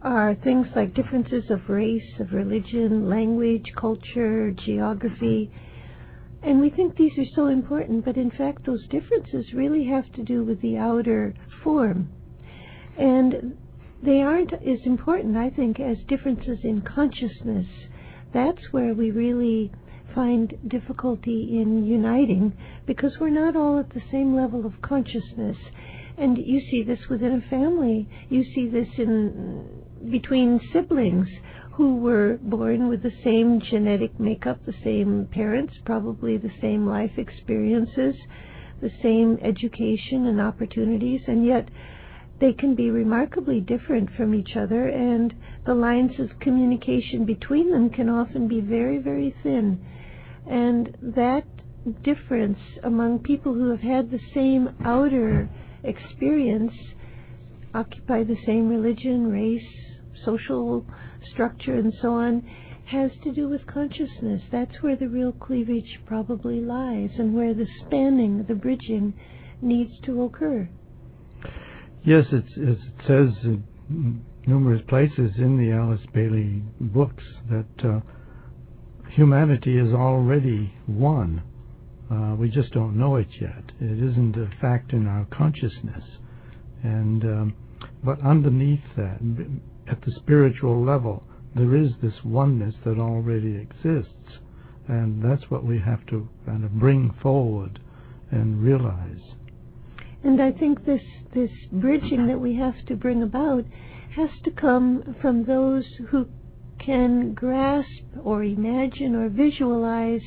are 0.03 0.35
things 0.35 0.67
like 0.75 0.95
differences 0.95 1.45
of 1.51 1.69
race, 1.69 2.19
of 2.19 2.33
religion, 2.33 3.09
language, 3.09 3.73
culture, 3.77 4.51
geography. 4.51 5.53
And 6.43 6.61
we 6.61 6.71
think 6.71 6.97
these 6.97 7.17
are 7.19 7.35
so 7.37 7.47
important, 7.47 8.05
but 8.05 8.17
in 8.17 8.33
fact, 8.33 8.67
those 8.67 8.85
differences 8.89 9.53
really 9.55 9.85
have 9.85 10.11
to 10.15 10.25
do 10.25 10.43
with 10.43 10.61
the 10.61 10.77
outer 10.77 11.35
form. 11.63 12.11
And 12.99 13.57
they 14.03 14.21
aren't 14.21 14.53
as 14.53 14.81
important, 14.85 15.37
I 15.37 15.51
think, 15.51 15.79
as 15.79 15.97
differences 16.09 16.59
in 16.65 16.83
consciousness. 16.83 17.69
That's 18.35 18.73
where 18.73 18.95
we 18.95 19.13
really 19.13 19.71
find 20.15 20.55
difficulty 20.69 21.61
in 21.61 21.85
uniting 21.85 22.53
because 22.87 23.13
we're 23.21 23.31
not 23.31 23.57
all 23.57 23.79
at 23.79 23.91
the 23.91 24.03
same 24.11 24.35
level 24.35 24.67
of 24.67 24.81
consciousness. 24.83 25.57
And 26.19 26.37
you 26.39 26.61
see 26.71 26.83
this 26.83 27.09
within 27.09 27.43
a 27.45 27.51
family. 27.51 28.09
You 28.29 28.45
see 28.55 28.69
this 28.69 28.89
in 28.99 29.67
between 30.11 30.61
siblings 30.73 31.29
who 31.75 31.97
were 31.97 32.39
born 32.43 32.89
with 32.89 33.03
the 33.03 33.13
same 33.25 33.61
genetic 33.71 34.21
makeup, 34.21 34.61
the 34.67 34.75
same 34.85 35.27
parents, 35.33 35.73
probably 35.85 36.37
the 36.37 36.53
same 36.61 36.87
life 36.87 37.13
experiences, 37.17 38.15
the 38.83 38.91
same 39.03 39.39
education 39.43 40.27
and 40.27 40.41
opportunities, 40.41 41.23
and 41.27 41.47
yet 41.47 41.69
they 42.41 42.53
can 42.53 42.75
be 42.75 42.91
remarkably 42.91 43.61
different 43.61 44.11
from 44.17 44.35
each 44.35 44.57
other, 44.57 44.89
and 44.89 45.33
the 45.65 45.75
lines 45.75 46.19
of 46.19 46.41
communication 46.41 47.25
between 47.25 47.71
them 47.71 47.89
can 47.89 48.09
often 48.09 48.49
be 48.49 48.61
very, 48.61 48.99
very 48.99 49.35
thin. 49.43 49.81
And 50.49 50.97
that 51.17 51.45
difference 52.03 52.59
among 52.85 53.21
people 53.21 53.55
who 53.55 53.71
have 53.71 53.81
had 53.81 54.11
the 54.11 54.21
same 54.35 54.69
outer 54.85 55.49
experience, 55.85 56.73
occupy 57.75 58.23
the 58.25 58.37
same 58.47 58.69
religion, 58.69 59.31
race, 59.31 59.63
social 60.25 60.87
structure 61.33 61.75
and 61.75 61.93
so 62.01 62.13
on 62.13 62.43
has 62.87 63.11
to 63.25 63.33
do 63.33 63.49
with 63.49 63.67
consciousness. 63.67 64.43
That's 64.51 64.83
where 64.83 64.97
the 64.97 65.09
real 65.09 65.33
cleavage 65.33 66.01
probably 66.07 66.61
lies 66.61 67.11
and 67.19 67.35
where 67.35 67.55
the 67.55 67.67
spanning, 67.87 68.45
the 68.49 68.55
bridging 68.55 69.15
needs 69.61 69.93
to 70.05 70.23
occur. 70.25 70.69
Yes, 72.05 72.27
as 72.33 72.43
it 72.57 72.79
says 73.07 73.31
in 73.45 74.25
numerous 74.47 74.83
places 74.89 75.31
in 75.39 75.57
the 75.57 75.73
Alice 75.73 76.05
Bailey 76.13 76.63
books 76.81 77.23
that 77.49 77.89
uh, 77.89 78.01
humanity 79.15 79.79
is 79.79 79.93
already 79.93 80.73
one. 80.87 81.43
Uh, 82.11 82.35
we 82.35 82.49
just 82.49 82.73
don't 82.73 82.97
know 82.97 83.17
it 83.17 83.29
yet. 83.41 83.65
It 83.81 84.11
isn't 84.11 84.37
a 84.37 84.51
fact 84.61 84.93
in 84.93 85.07
our 85.07 85.27
consciousness. 85.27 86.05
And 86.83 87.25
um, 87.25 87.55
but 88.05 88.21
underneath 88.21 88.83
that, 88.97 89.21
at 89.89 90.01
the 90.03 90.13
spiritual 90.17 90.85
level, 90.85 91.23
there 91.55 91.77
is 91.77 91.91
this 92.03 92.15
oneness 92.25 92.75
that 92.85 92.99
already 92.99 93.57
exists. 93.57 94.39
And 94.89 95.23
that's 95.23 95.51
what 95.51 95.65
we 95.65 95.79
have 95.79 96.05
to 96.07 96.29
kind 96.45 96.65
of 96.65 96.73
bring 96.73 97.15
forward 97.23 97.79
and 98.31 98.63
realize. 98.63 99.21
And 100.25 100.41
I 100.41 100.53
think 100.53 100.85
this, 100.85 101.03
this 101.35 101.51
bridging 101.71 102.27
that 102.29 102.41
we 102.41 102.57
have 102.57 102.85
to 102.87 102.97
bring 102.97 103.23
about 103.23 103.65
has 104.17 104.31
to 104.45 104.51
come 104.51 105.17
from 105.21 105.45
those 105.45 105.85
who 106.11 106.27
can 106.85 107.33
grasp 107.35 108.05
or 108.23 108.45
imagine 108.45 109.15
or 109.15 109.29
visualize, 109.29 110.23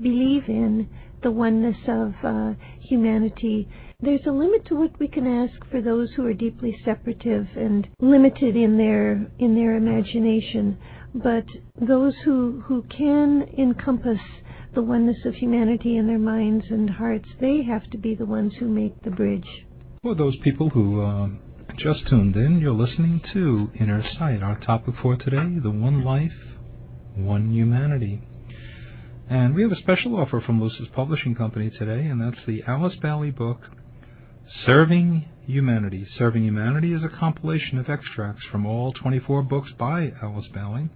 believe 0.00 0.44
in 0.48 0.88
the 1.22 1.30
oneness 1.30 1.78
of 1.88 2.14
uh, 2.22 2.52
humanity 2.80 3.68
there's 4.02 4.26
a 4.26 4.30
limit 4.30 4.66
to 4.66 4.76
what 4.76 4.98
we 5.00 5.08
can 5.08 5.26
ask 5.26 5.64
for 5.70 5.80
those 5.80 6.10
who 6.12 6.26
are 6.26 6.34
deeply 6.34 6.76
separative 6.84 7.46
and 7.56 7.88
limited 7.98 8.54
in 8.54 8.76
their 8.76 9.26
in 9.38 9.54
their 9.54 9.76
imagination, 9.76 10.76
but 11.14 11.46
those 11.80 12.14
who 12.22 12.60
who 12.66 12.82
can 12.82 13.48
encompass 13.56 14.20
the 14.74 14.82
oneness 14.82 15.16
of 15.24 15.34
humanity 15.34 15.96
in 15.96 16.06
their 16.06 16.18
minds 16.18 16.66
and 16.68 16.90
hearts, 16.90 17.26
they 17.40 17.62
have 17.62 17.88
to 17.90 17.96
be 17.96 18.14
the 18.14 18.26
ones 18.26 18.52
who 18.58 18.68
make 18.68 19.00
the 19.02 19.10
bridge. 19.10 19.48
For 20.02 20.14
those 20.14 20.36
people 20.44 20.68
who 20.68 21.00
just 21.78 22.06
tuned 22.08 22.36
in, 22.36 22.58
you're 22.58 22.72
listening 22.72 23.20
to 23.34 23.70
Inner 23.78 24.02
Sight. 24.18 24.42
Our 24.42 24.58
topic 24.60 24.94
for 25.02 25.14
today: 25.16 25.58
the 25.62 25.70
one 25.70 26.02
life, 26.02 26.32
one 27.14 27.52
humanity. 27.52 28.22
And 29.28 29.54
we 29.54 29.62
have 29.62 29.72
a 29.72 29.76
special 29.76 30.16
offer 30.16 30.40
from 30.40 30.62
Lucis 30.62 30.86
Publishing 30.94 31.34
Company 31.34 31.70
today, 31.70 32.06
and 32.06 32.20
that's 32.20 32.44
the 32.46 32.62
Alice 32.66 32.94
Bailey 33.02 33.30
book, 33.30 33.60
Serving 34.64 35.28
Humanity. 35.46 36.06
Serving 36.16 36.44
Humanity 36.44 36.94
is 36.94 37.02
a 37.04 37.14
compilation 37.14 37.78
of 37.78 37.90
extracts 37.90 38.44
from 38.50 38.64
all 38.64 38.92
24 38.94 39.42
books 39.42 39.70
by 39.78 40.12
Alice 40.22 40.48
Bailey, 40.54 40.88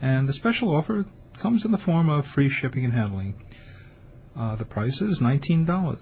and 0.00 0.26
the 0.28 0.34
special 0.34 0.74
offer 0.74 1.04
comes 1.42 1.62
in 1.64 1.72
the 1.72 1.78
form 1.78 2.08
of 2.08 2.24
free 2.34 2.50
shipping 2.62 2.84
and 2.86 2.94
handling. 2.94 3.34
Uh, 4.38 4.56
the 4.56 4.64
price 4.64 4.96
is 5.00 5.18
$19. 5.18 5.98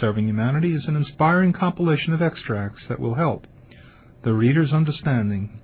Serving 0.00 0.26
Humanity 0.26 0.74
is 0.74 0.86
an 0.86 0.96
inspiring 0.96 1.52
compilation 1.52 2.12
of 2.12 2.22
extracts 2.22 2.82
that 2.88 3.00
will 3.00 3.14
help 3.14 3.46
the 4.24 4.32
reader's 4.32 4.72
understanding 4.72 5.60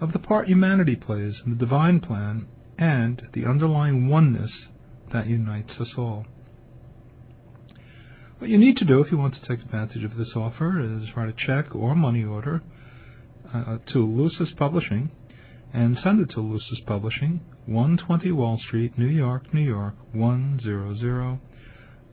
of 0.00 0.12
the 0.12 0.18
part 0.18 0.48
humanity 0.48 0.96
plays 0.96 1.34
in 1.44 1.52
the 1.52 1.58
divine 1.58 2.00
plan 2.00 2.46
and 2.78 3.22
the 3.34 3.44
underlying 3.44 4.08
oneness 4.08 4.50
that 5.12 5.26
unites 5.26 5.72
us 5.80 5.88
all. 5.96 6.24
What 8.38 8.50
you 8.50 8.56
need 8.56 8.76
to 8.76 8.84
do 8.84 9.00
if 9.00 9.10
you 9.10 9.18
want 9.18 9.34
to 9.34 9.48
take 9.48 9.64
advantage 9.64 10.04
of 10.04 10.16
this 10.16 10.28
offer 10.36 10.80
is 10.80 11.08
write 11.16 11.28
a 11.28 11.46
check 11.46 11.74
or 11.74 11.94
money 11.94 12.24
order 12.24 12.62
uh, 13.52 13.78
to 13.92 14.06
Lucis 14.06 14.50
Publishing 14.56 15.10
and 15.74 15.98
send 16.02 16.20
it 16.20 16.30
to 16.30 16.40
Lucis 16.40 16.78
Publishing, 16.86 17.40
120 17.66 18.30
Wall 18.32 18.58
Street, 18.66 18.96
New 18.96 19.06
York, 19.08 19.52
New 19.52 19.60
York, 19.60 19.94
10009. 20.14 21.40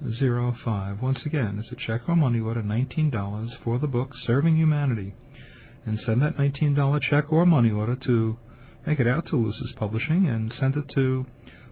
05. 0.01 1.01
Once 1.01 1.19
again, 1.25 1.63
it's 1.63 1.71
a 1.71 1.87
check 1.87 2.01
or 2.07 2.15
money 2.15 2.39
order, 2.39 2.61
$19 2.61 3.63
for 3.63 3.79
the 3.79 3.87
book 3.87 4.11
Serving 4.25 4.57
Humanity. 4.57 5.15
And 5.85 5.99
send 6.05 6.21
that 6.21 6.37
$19 6.37 7.01
check 7.09 7.31
or 7.31 7.45
money 7.45 7.71
order 7.71 7.95
to 8.05 8.37
make 8.85 8.99
it 8.99 9.07
out 9.07 9.25
to 9.27 9.35
Lucis 9.35 9.71
Publishing 9.77 10.27
and 10.27 10.53
send 10.59 10.75
it 10.75 10.85
to 10.95 11.25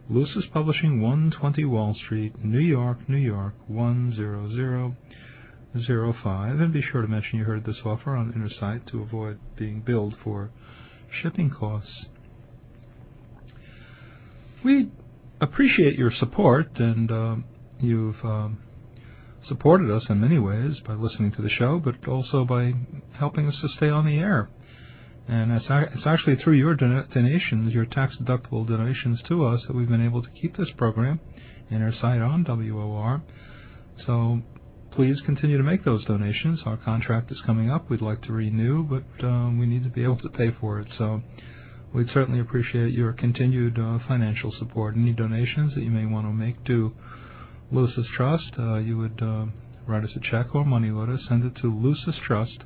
Lucis 0.10 0.46
Publishing, 0.52 1.02
120 1.02 1.66
Wall 1.66 1.96
Street, 2.06 2.34
New 2.44 2.60
York, 2.60 2.98
New 3.08 3.18
York, 3.18 3.54
10005. 3.70 6.60
And 6.60 6.74
be 6.74 6.82
sure 6.82 7.02
to 7.02 7.08
mention 7.08 7.40
you 7.40 7.46
heard 7.46 7.66
this 7.66 7.78
offer 7.86 8.16
on 8.16 8.34
Inner 8.34 8.50
to 8.92 9.02
avoid 9.02 9.40
being 9.58 9.82
billed 9.82 10.16
for 10.24 10.52
shipping 11.22 11.50
costs. 11.50 12.06
We 14.64 14.92
appreciate 15.42 15.98
your 15.98 16.12
support, 16.20 16.80
and 16.80 17.12
uh, 17.12 17.36
you've 17.84 18.24
um, 18.24 18.60
supported 19.48 19.92
us 19.92 20.04
in 20.10 20.22
many 20.22 20.40
ways 20.40 20.76
by 20.86 20.94
listening 20.94 21.32
to 21.34 21.42
the 21.42 21.50
show, 21.50 21.82
but 21.84 22.08
also 22.08 22.46
by 22.46 22.74
helping 23.18 23.48
us 23.48 23.56
to 23.62 23.68
stay 23.78 23.90
on 23.90 24.06
the 24.06 24.18
air. 24.18 24.50
And 25.28 25.52
it's, 25.52 25.66
it's 25.70 26.06
actually 26.06 26.36
through 26.38 26.54
your 26.54 26.76
donations, 26.76 27.74
your 27.74 27.86
tax 27.86 28.16
deductible 28.22 28.68
donations 28.68 29.20
to 29.30 29.46
us, 29.46 29.62
that 29.68 29.76
we've 29.76 29.88
been 29.88 30.06
able 30.06 30.22
to 30.22 30.30
keep 30.30 30.58
this 30.58 30.70
program 30.78 31.20
and 31.70 31.82
our 31.82 31.94
site 31.94 32.22
on 32.22 32.44
WOR. 32.44 33.24
So 34.06 34.42
please 34.92 35.18
continue 35.26 35.58
to 35.58 35.64
make 35.64 35.86
those 35.86 36.04
donations. 36.06 36.60
Our 36.66 36.78
contract 36.78 37.32
is 37.32 37.38
coming 37.46 37.72
up. 37.72 37.90
We'd 37.90 38.02
like 38.02 38.22
to 38.24 38.34
renew, 38.34 38.84
but 38.84 39.26
um, 39.26 39.58
we 39.58 39.66
need 39.66 39.84
to 39.84 39.90
be 39.90 40.04
able 40.04 40.18
to 40.18 40.30
pay 40.30 40.52
for 40.60 40.80
it. 40.80 40.88
So 40.98 41.22
we'd 41.94 42.10
certainly 42.14 42.40
appreciate 42.40 42.94
your 42.94 43.14
continued 43.14 43.80
uh, 43.80 44.00
financial 44.08 44.54
support. 44.60 44.96
Any 44.98 45.14
donations 45.14 45.74
that 45.76 45.84
you 45.84 45.92
may 45.92 46.06
want 46.06 46.28
to 46.28 46.34
make 46.34 46.64
to 46.66 46.94
Lucis 47.74 48.06
Trust, 48.16 48.54
uh, 48.60 48.76
you 48.76 49.00
would 49.00 49.20
uh, 49.20 49.46
write 49.88 50.04
us 50.04 50.12
a 50.16 50.20
check 50.20 50.54
or 50.54 50.64
money 50.64 50.92
order, 50.92 51.18
send 51.28 51.44
it 51.44 51.56
to 51.60 51.76
Lucis 51.76 52.14
Trust, 52.24 52.60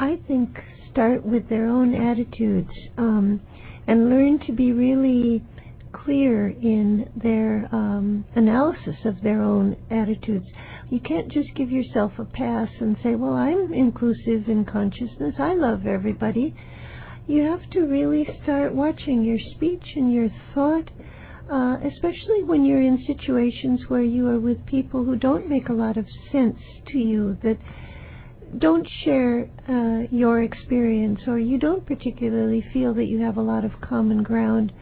I 0.00 0.18
think 0.26 0.58
start 0.90 1.24
with 1.24 1.48
their 1.48 1.66
own 1.66 1.94
attitudes 1.94 2.70
um, 2.96 3.40
and 3.86 4.10
learn 4.10 4.40
to 4.46 4.52
be 4.52 4.72
really 4.72 5.44
clear 5.92 6.48
in 6.48 7.08
their 7.22 7.68
um, 7.72 8.24
analysis 8.34 8.96
of 9.04 9.20
their 9.22 9.42
own 9.42 9.76
attitudes. 9.90 10.46
You 10.90 11.00
can't 11.00 11.30
just 11.30 11.48
give 11.54 11.70
yourself 11.70 12.12
a 12.18 12.24
pass 12.24 12.68
and 12.80 12.96
say, 13.02 13.14
well, 13.14 13.34
I'm 13.34 13.72
inclusive 13.72 14.48
in 14.48 14.66
consciousness. 14.70 15.34
I 15.38 15.54
love 15.54 15.86
everybody. 15.86 16.54
You 17.28 17.42
have 17.42 17.68
to 17.72 17.80
really 17.80 18.26
start 18.42 18.74
watching 18.74 19.22
your 19.22 19.38
speech 19.54 19.84
and 19.96 20.10
your 20.10 20.30
thought, 20.54 20.88
uh, 21.52 21.76
especially 21.86 22.42
when 22.42 22.64
you're 22.64 22.80
in 22.80 23.04
situations 23.06 23.80
where 23.88 24.02
you 24.02 24.26
are 24.28 24.40
with 24.40 24.64
people 24.64 25.04
who 25.04 25.14
don't 25.14 25.46
make 25.46 25.68
a 25.68 25.74
lot 25.74 25.98
of 25.98 26.06
sense 26.32 26.56
to 26.86 26.96
you, 26.96 27.36
that 27.42 27.58
don't 28.58 28.88
share 29.04 29.50
uh, 29.68 30.08
your 30.10 30.42
experience 30.42 31.20
or 31.26 31.38
you 31.38 31.58
don't 31.58 31.84
particularly 31.84 32.64
feel 32.72 32.94
that 32.94 33.04
you 33.04 33.20
have 33.20 33.36
a 33.36 33.42
lot 33.42 33.62
of 33.62 33.72
common 33.82 34.22
ground, 34.22 34.72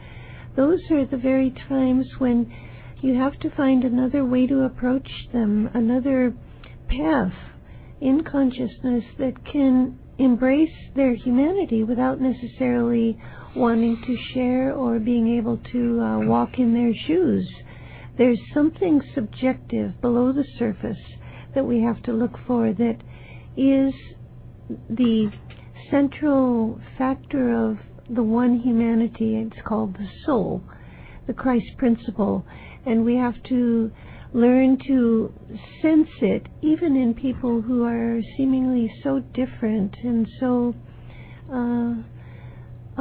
those 0.55 0.79
are 0.89 1.05
the 1.05 1.17
very 1.17 1.53
times 1.67 2.07
when 2.17 2.49
you 3.01 3.13
have 3.15 3.37
to 3.41 3.49
find 3.57 3.83
another 3.83 4.23
way 4.23 4.47
to 4.47 4.63
approach 4.63 5.09
them, 5.33 5.69
another 5.73 6.33
path 6.87 7.33
in 7.99 8.23
consciousness 8.23 9.03
that 9.19 9.33
can 9.51 9.99
embrace 10.19 10.73
their 10.95 11.13
humanity 11.15 11.83
without 11.83 12.19
necessarily 12.19 13.19
wanting 13.55 14.01
to 14.05 14.17
share 14.33 14.73
or 14.73 14.99
being 14.99 15.37
able 15.37 15.57
to 15.71 16.01
uh, 16.01 16.19
walk 16.19 16.57
in 16.57 16.73
their 16.73 16.93
shoes. 17.07 17.47
There's 18.17 18.39
something 18.53 19.01
subjective 19.13 19.99
below 20.01 20.31
the 20.31 20.45
surface 20.57 20.97
that 21.53 21.65
we 21.65 21.81
have 21.81 22.01
to 22.03 22.13
look 22.13 22.33
for 22.45 22.73
that 22.73 22.97
is 23.55 23.93
the 24.89 25.31
central 25.89 26.79
factor 26.97 27.69
of 27.69 27.77
the 28.09 28.23
one 28.23 28.59
humanity. 28.59 29.35
It's 29.35 29.61
called 29.65 29.93
the 29.93 30.07
soul, 30.25 30.61
the 31.27 31.33
Christ 31.33 31.77
principle. 31.77 32.45
And 32.85 33.05
we 33.05 33.15
have 33.15 33.41
to 33.49 33.91
learn 34.33 34.77
to 34.87 35.33
sense 35.81 36.09
it 36.21 36.45
even 36.61 36.95
in 36.95 37.13
people 37.13 37.61
who 37.61 37.83
are 37.83 38.19
seemingly 38.35 38.91
so 39.03 39.19
different 39.33 39.95
and 40.03 40.27
so 40.39 40.75
uh, 41.53 41.93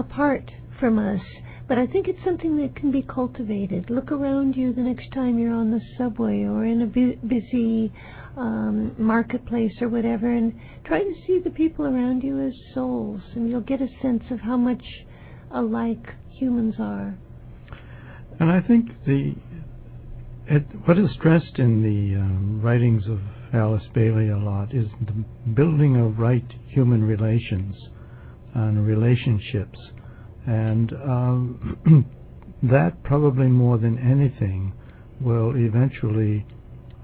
apart 0.00 0.50
from 0.78 0.98
us. 0.98 1.20
But 1.68 1.78
I 1.78 1.86
think 1.86 2.06
it's 2.06 2.22
something 2.24 2.58
that 2.58 2.76
can 2.76 2.92
be 2.92 3.02
cultivated. 3.02 3.90
Look 3.90 4.12
around 4.12 4.54
you 4.54 4.72
the 4.72 4.82
next 4.82 5.10
time 5.12 5.38
you're 5.38 5.54
on 5.54 5.72
the 5.72 5.80
subway 5.98 6.44
or 6.44 6.64
in 6.64 6.82
a 6.82 6.86
bu- 6.86 7.16
busy 7.26 7.92
um, 8.36 8.94
marketplace 8.98 9.72
or 9.80 9.88
whatever, 9.88 10.30
and 10.30 10.54
try 10.84 11.00
to 11.00 11.14
see 11.26 11.40
the 11.42 11.50
people 11.50 11.86
around 11.86 12.22
you 12.22 12.46
as 12.46 12.52
souls, 12.74 13.20
and 13.34 13.48
you'll 13.48 13.62
get 13.62 13.80
a 13.80 13.88
sense 14.00 14.22
of 14.30 14.38
how 14.40 14.56
much 14.56 14.84
alike 15.52 16.06
humans 16.38 16.74
are. 16.78 17.18
And 18.38 18.50
I 18.50 18.60
think 18.60 18.90
the 19.06 19.34
it, 20.48 20.62
what 20.84 20.98
is 20.98 21.10
stressed 21.18 21.58
in 21.58 21.82
the 21.82 22.20
um, 22.20 22.60
writings 22.62 23.02
of 23.08 23.20
Alice 23.52 23.82
Bailey 23.94 24.28
a 24.28 24.38
lot 24.38 24.72
is 24.72 24.86
the 25.04 25.24
building 25.54 25.96
of 25.96 26.18
right 26.18 26.44
human 26.68 27.02
relations 27.02 27.74
and 28.54 28.86
relationships, 28.86 29.78
and 30.46 30.92
um, 30.92 32.06
that 32.62 33.02
probably 33.02 33.48
more 33.48 33.76
than 33.78 33.98
anything 33.98 34.72
will 35.20 35.54
eventually 35.56 36.46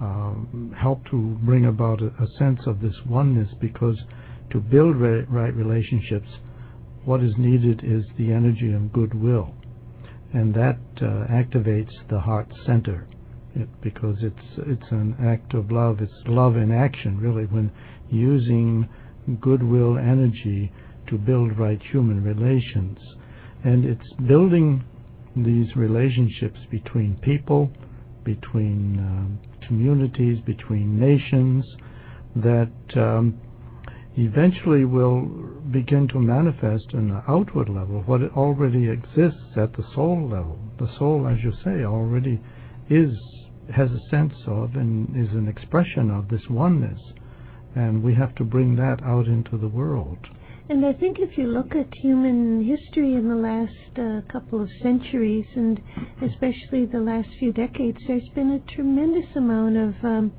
um, 0.01 0.75
help 0.81 1.05
to 1.11 1.37
bring 1.43 1.67
about 1.67 2.01
a, 2.01 2.07
a, 2.07 2.27
sense 2.39 2.61
of 2.67 2.81
this 2.81 2.95
oneness 3.07 3.49
because 3.61 3.97
to 4.51 4.61
build 4.61 4.97
right, 4.97 5.55
relationships, 5.55 6.29
what 7.05 7.23
is 7.23 7.33
needed 7.39 7.83
is 7.85 8.05
the 8.19 8.33
energy 8.33 8.73
of 8.73 8.93
goodwill, 8.93 9.55
and 10.33 10.55
that 10.55 10.79
uh, 10.99 11.27
activates 11.33 11.93
the 12.09 12.21
heart 12.21 12.49
center. 12.67 13.07
It, 13.55 13.69
because 13.83 14.17
it's 14.23 14.59
it's 14.67 14.91
an 14.91 15.15
act 15.23 15.53
of 15.53 15.71
love. 15.71 16.01
It's 16.01 16.13
love 16.27 16.57
in 16.57 16.73
action, 16.73 17.19
really, 17.19 17.45
when 17.45 17.71
using 18.11 18.89
goodwill 19.41 19.99
energy 19.99 20.73
to 21.09 21.19
build 21.19 21.59
right 21.59 21.81
human 21.91 22.25
relations, 22.25 22.99
and 23.63 23.85
it's 23.85 24.11
building 24.27 24.85
these 25.37 25.77
relationships 25.77 26.59
between 26.71 27.17
people, 27.17 27.71
between 28.25 28.99
um, 28.99 29.39
communities, 29.67 30.39
between 30.47 30.99
nations, 30.99 31.65
that 32.37 32.73
um, 32.97 33.39
eventually 34.17 34.85
will 34.85 35.23
begin 35.71 36.09
to 36.09 36.19
manifest 36.19 36.87
on 36.95 37.11
an 37.11 37.23
outward 37.29 37.69
level 37.69 38.03
what 38.07 38.23
already 38.33 38.89
exists 38.89 39.57
at 39.57 39.73
the 39.75 39.85
soul 39.95 40.29
level. 40.29 40.59
The 40.79 40.89
soul, 40.99 41.27
as 41.27 41.39
you 41.43 41.53
say, 41.65 41.85
already 41.85 42.41
is 42.91 43.15
has 43.75 43.91
a 43.91 44.09
sense 44.11 44.35
of 44.47 44.75
and 44.75 45.09
is 45.17 45.33
an 45.35 45.49
expression 45.49 46.11
of 46.11 46.29
this 46.29 46.43
oneness, 46.51 47.01
and 47.75 48.03
we 48.03 48.15
have 48.15 48.35
to 48.37 48.45
bring 48.45 48.77
that 48.77 49.03
out 49.03 49.27
into 49.27 49.57
the 49.57 49.69
world. 49.69 50.19
And 50.69 50.87
I 50.87 50.93
think 50.93 51.19
if 51.19 51.37
you 51.37 51.49
look 51.49 51.75
at 51.75 51.93
human 51.95 52.65
history 52.65 53.15
in 53.15 53.29
the 53.29 53.35
last 53.35 53.99
uh, 53.99 54.33
couple 54.33 54.63
of 54.63 54.71
centuries, 54.81 55.47
and 55.57 55.81
especially 56.23 56.87
the 56.87 57.01
last 57.01 57.29
few 57.39 57.53
decades, 57.53 57.99
there's 58.07 58.29
been 58.35 58.53
a 58.53 58.75
tremendous 58.75 59.29
amount 59.37 59.77
of 59.77 59.95
um, 60.05 60.33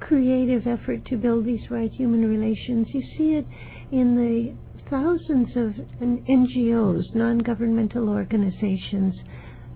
creative 0.00 0.66
effort 0.66 1.04
to 1.06 1.16
build 1.16 1.46
these 1.46 1.70
right 1.70 1.90
human 1.92 2.28
relations. 2.28 2.86
You 2.92 3.02
see 3.16 3.34
it 3.34 3.46
in 3.90 4.14
the 4.14 4.54
thousands 4.90 5.48
of 5.56 5.72
NGOs, 6.00 7.14
non 7.14 7.38
governmental 7.38 8.08
organizations, 8.08 9.14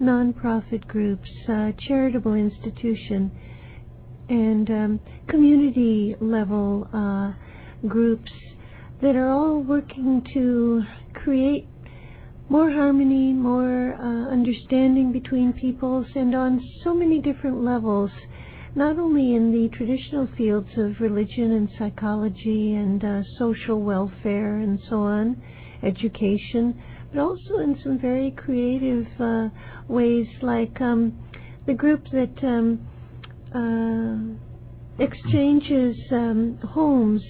non-profit 0.01 0.87
groups, 0.87 1.29
uh, 1.49 1.73
charitable 1.87 2.35
institution, 2.35 3.31
and 4.29 4.71
um, 4.71 5.01
community 5.29 6.17
level 6.21 6.89
uh, 6.93 7.33
groups 7.89 8.31
that 9.01 9.15
are 9.15 9.31
all 9.31 9.63
working 9.63 10.25
to 10.35 10.83
create 11.15 11.69
more 12.49 12.71
harmony, 12.71 13.33
more 13.33 13.95
uh, 13.95 14.33
understanding 14.33 15.13
between 15.13 15.53
peoples, 15.53 16.07
and 16.15 16.35
on 16.35 16.61
so 16.85 16.95
many 16.95 17.21
different 17.21 17.65
levels, 17.65 18.11
not 18.75 18.99
only 18.99 19.35
in 19.35 19.51
the 19.53 19.69
traditional 19.77 20.29
fields 20.37 20.69
of 20.77 21.01
religion 21.01 21.53
and 21.53 21.69
psychology 21.79 22.75
and 22.75 23.05
uh, 23.05 23.23
social 23.39 23.81
welfare 23.81 24.57
and 24.57 24.79
so 24.89 24.97
on, 24.97 25.43
education, 25.83 26.81
but 27.17 27.23
also 27.23 27.59
in 27.59 27.79
some 27.83 27.99
very 27.99 28.31
creative 28.31 29.07
uh, 29.19 29.49
ways, 29.89 30.27
like 30.43 30.81
um, 30.81 31.19
the 31.67 31.73
group 31.73 32.05
that 32.13 32.35
um, 32.43 32.87
uh, 33.55 35.03
exchanges 35.03 35.97
um, 36.13 36.59
homes 36.75 37.23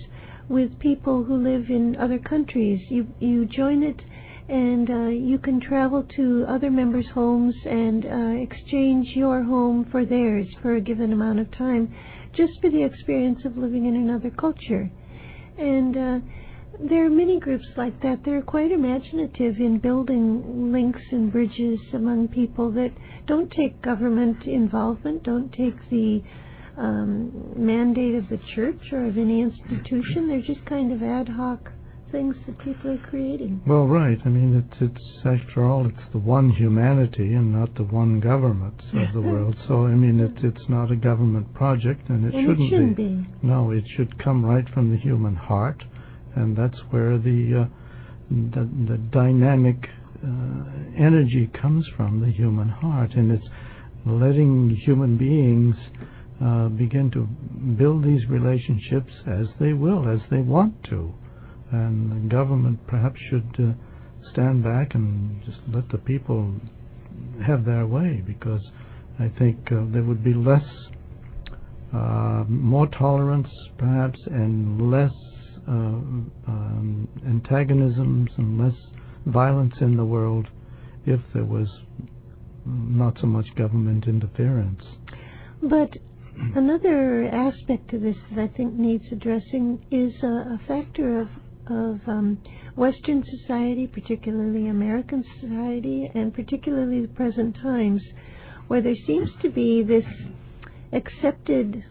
with 0.48 0.78
people 0.80 1.24
who 1.24 1.36
live 1.36 1.66
in 1.68 1.96
other 2.00 2.18
countries. 2.18 2.80
You 2.88 3.06
you 3.20 3.46
join 3.46 3.82
it, 3.82 4.00
and 4.48 4.90
uh, 4.90 5.08
you 5.08 5.38
can 5.38 5.60
travel 5.60 6.04
to 6.16 6.44
other 6.48 6.70
members' 6.70 7.06
homes 7.14 7.54
and 7.64 8.04
uh, 8.06 8.42
exchange 8.42 9.08
your 9.14 9.44
home 9.44 9.86
for 9.90 10.04
theirs 10.04 10.46
for 10.62 10.74
a 10.74 10.80
given 10.80 11.12
amount 11.12 11.38
of 11.38 11.50
time, 11.56 11.94
just 12.36 12.52
for 12.60 12.70
the 12.70 12.82
experience 12.82 13.40
of 13.44 13.56
living 13.56 13.86
in 13.86 13.94
another 13.94 14.30
culture. 14.30 14.90
And 15.58 15.96
uh, 15.96 16.18
there 16.80 17.06
are 17.06 17.10
many 17.10 17.40
groups 17.40 17.66
like 17.76 18.00
that. 18.02 18.20
They're 18.24 18.42
quite 18.42 18.72
imaginative 18.72 19.56
in 19.58 19.78
building 19.82 20.72
links 20.72 21.02
and 21.10 21.32
bridges 21.32 21.78
among 21.94 22.28
people 22.28 22.70
that 22.72 22.92
don't 23.26 23.50
take 23.50 23.82
government 23.82 24.44
involvement, 24.44 25.22
don't 25.22 25.52
take 25.52 25.76
the 25.90 26.22
um, 26.78 27.52
mandate 27.56 28.14
of 28.14 28.28
the 28.28 28.38
church 28.54 28.80
or 28.92 29.06
of 29.06 29.16
any 29.16 29.40
institution. 29.40 30.28
They're 30.28 30.54
just 30.54 30.64
kind 30.66 30.92
of 30.92 31.02
ad 31.02 31.28
hoc 31.28 31.70
things 32.12 32.36
that 32.46 32.58
people 32.60 32.90
are 32.92 33.10
creating. 33.10 33.60
Well, 33.66 33.86
right. 33.86 34.18
I 34.24 34.28
mean, 34.28 34.56
it's, 34.56 34.80
it's 34.80 35.06
after 35.24 35.64
all, 35.64 35.86
it's 35.86 36.12
the 36.12 36.18
one 36.18 36.50
humanity 36.50 37.34
and 37.34 37.52
not 37.52 37.74
the 37.74 37.82
one 37.82 38.20
government 38.20 38.80
of 38.94 39.12
the 39.12 39.20
world. 39.20 39.56
So, 39.66 39.86
I 39.86 39.94
mean, 39.94 40.20
it's 40.20 40.44
it's 40.44 40.68
not 40.68 40.92
a 40.92 40.96
government 40.96 41.52
project, 41.54 42.08
and 42.08 42.26
it 42.26 42.34
and 42.34 42.46
shouldn't, 42.46 42.60
it 42.60 42.70
shouldn't 42.70 42.96
be. 42.96 43.08
be. 43.08 43.26
No, 43.42 43.70
it 43.70 43.84
should 43.96 44.22
come 44.22 44.44
right 44.44 44.64
from 44.72 44.90
the 44.90 44.98
human 44.98 45.34
heart, 45.34 45.82
and 46.36 46.56
that's 46.56 46.78
where 46.90 47.18
the 47.18 47.64
uh, 47.64 47.68
the, 48.30 48.68
the 48.88 48.98
dynamic 49.12 49.76
uh, 50.22 50.28
energy 50.98 51.50
comes 51.60 51.86
from 51.96 52.20
the 52.20 52.30
human 52.32 52.68
heart, 52.68 53.12
and 53.14 53.30
it's 53.30 53.46
letting 54.04 54.76
human 54.84 55.16
beings 55.16 55.76
uh, 56.44 56.68
begin 56.68 57.10
to 57.10 57.26
build 57.76 58.04
these 58.04 58.26
relationships 58.28 59.12
as 59.26 59.46
they 59.60 59.72
will, 59.72 60.08
as 60.08 60.20
they 60.30 60.40
want 60.40 60.74
to. 60.84 61.12
And 61.72 62.12
the 62.12 62.34
government 62.34 62.86
perhaps 62.86 63.18
should 63.30 63.56
uh, 63.58 63.72
stand 64.32 64.62
back 64.62 64.94
and 64.94 65.42
just 65.44 65.58
let 65.72 65.88
the 65.90 65.98
people 65.98 66.54
have 67.46 67.64
their 67.64 67.86
way 67.86 68.22
because 68.26 68.62
I 69.18 69.30
think 69.38 69.58
uh, 69.72 69.84
there 69.92 70.02
would 70.02 70.22
be 70.22 70.34
less, 70.34 70.64
uh, 71.94 72.44
more 72.48 72.86
tolerance 72.86 73.48
perhaps, 73.78 74.18
and 74.26 74.90
less 74.90 75.12
um, 75.66 77.08
antagonisms 77.26 78.30
and 78.36 78.58
less 78.58 78.76
violence 79.26 79.74
in 79.80 79.96
the 79.96 80.04
world 80.04 80.46
if 81.06 81.20
there 81.34 81.44
was 81.44 81.68
not 82.64 83.16
so 83.20 83.26
much 83.26 83.46
government 83.56 84.06
interference. 84.06 84.82
But 85.62 85.90
Another 86.54 87.24
aspect 87.28 87.88
to 87.90 87.98
this 87.98 88.16
that 88.34 88.42
I 88.42 88.48
think 88.48 88.74
needs 88.74 89.04
addressing 89.10 89.82
is 89.90 90.12
a, 90.22 90.26
a 90.26 90.60
factor 90.68 91.20
of 91.20 91.28
of 91.68 92.00
um, 92.06 92.38
Western 92.76 93.24
society, 93.24 93.88
particularly 93.88 94.68
American 94.68 95.24
society, 95.40 96.08
and 96.14 96.32
particularly 96.32 97.00
the 97.00 97.08
present 97.08 97.56
times, 97.56 98.00
where 98.68 98.80
there 98.82 98.94
seems 99.06 99.28
to 99.42 99.50
be 99.50 99.82
this 99.82 100.04
accepted 100.92 101.82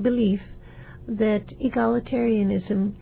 belief 0.00 0.40
that 1.08 1.44
egalitarianism 1.60 2.94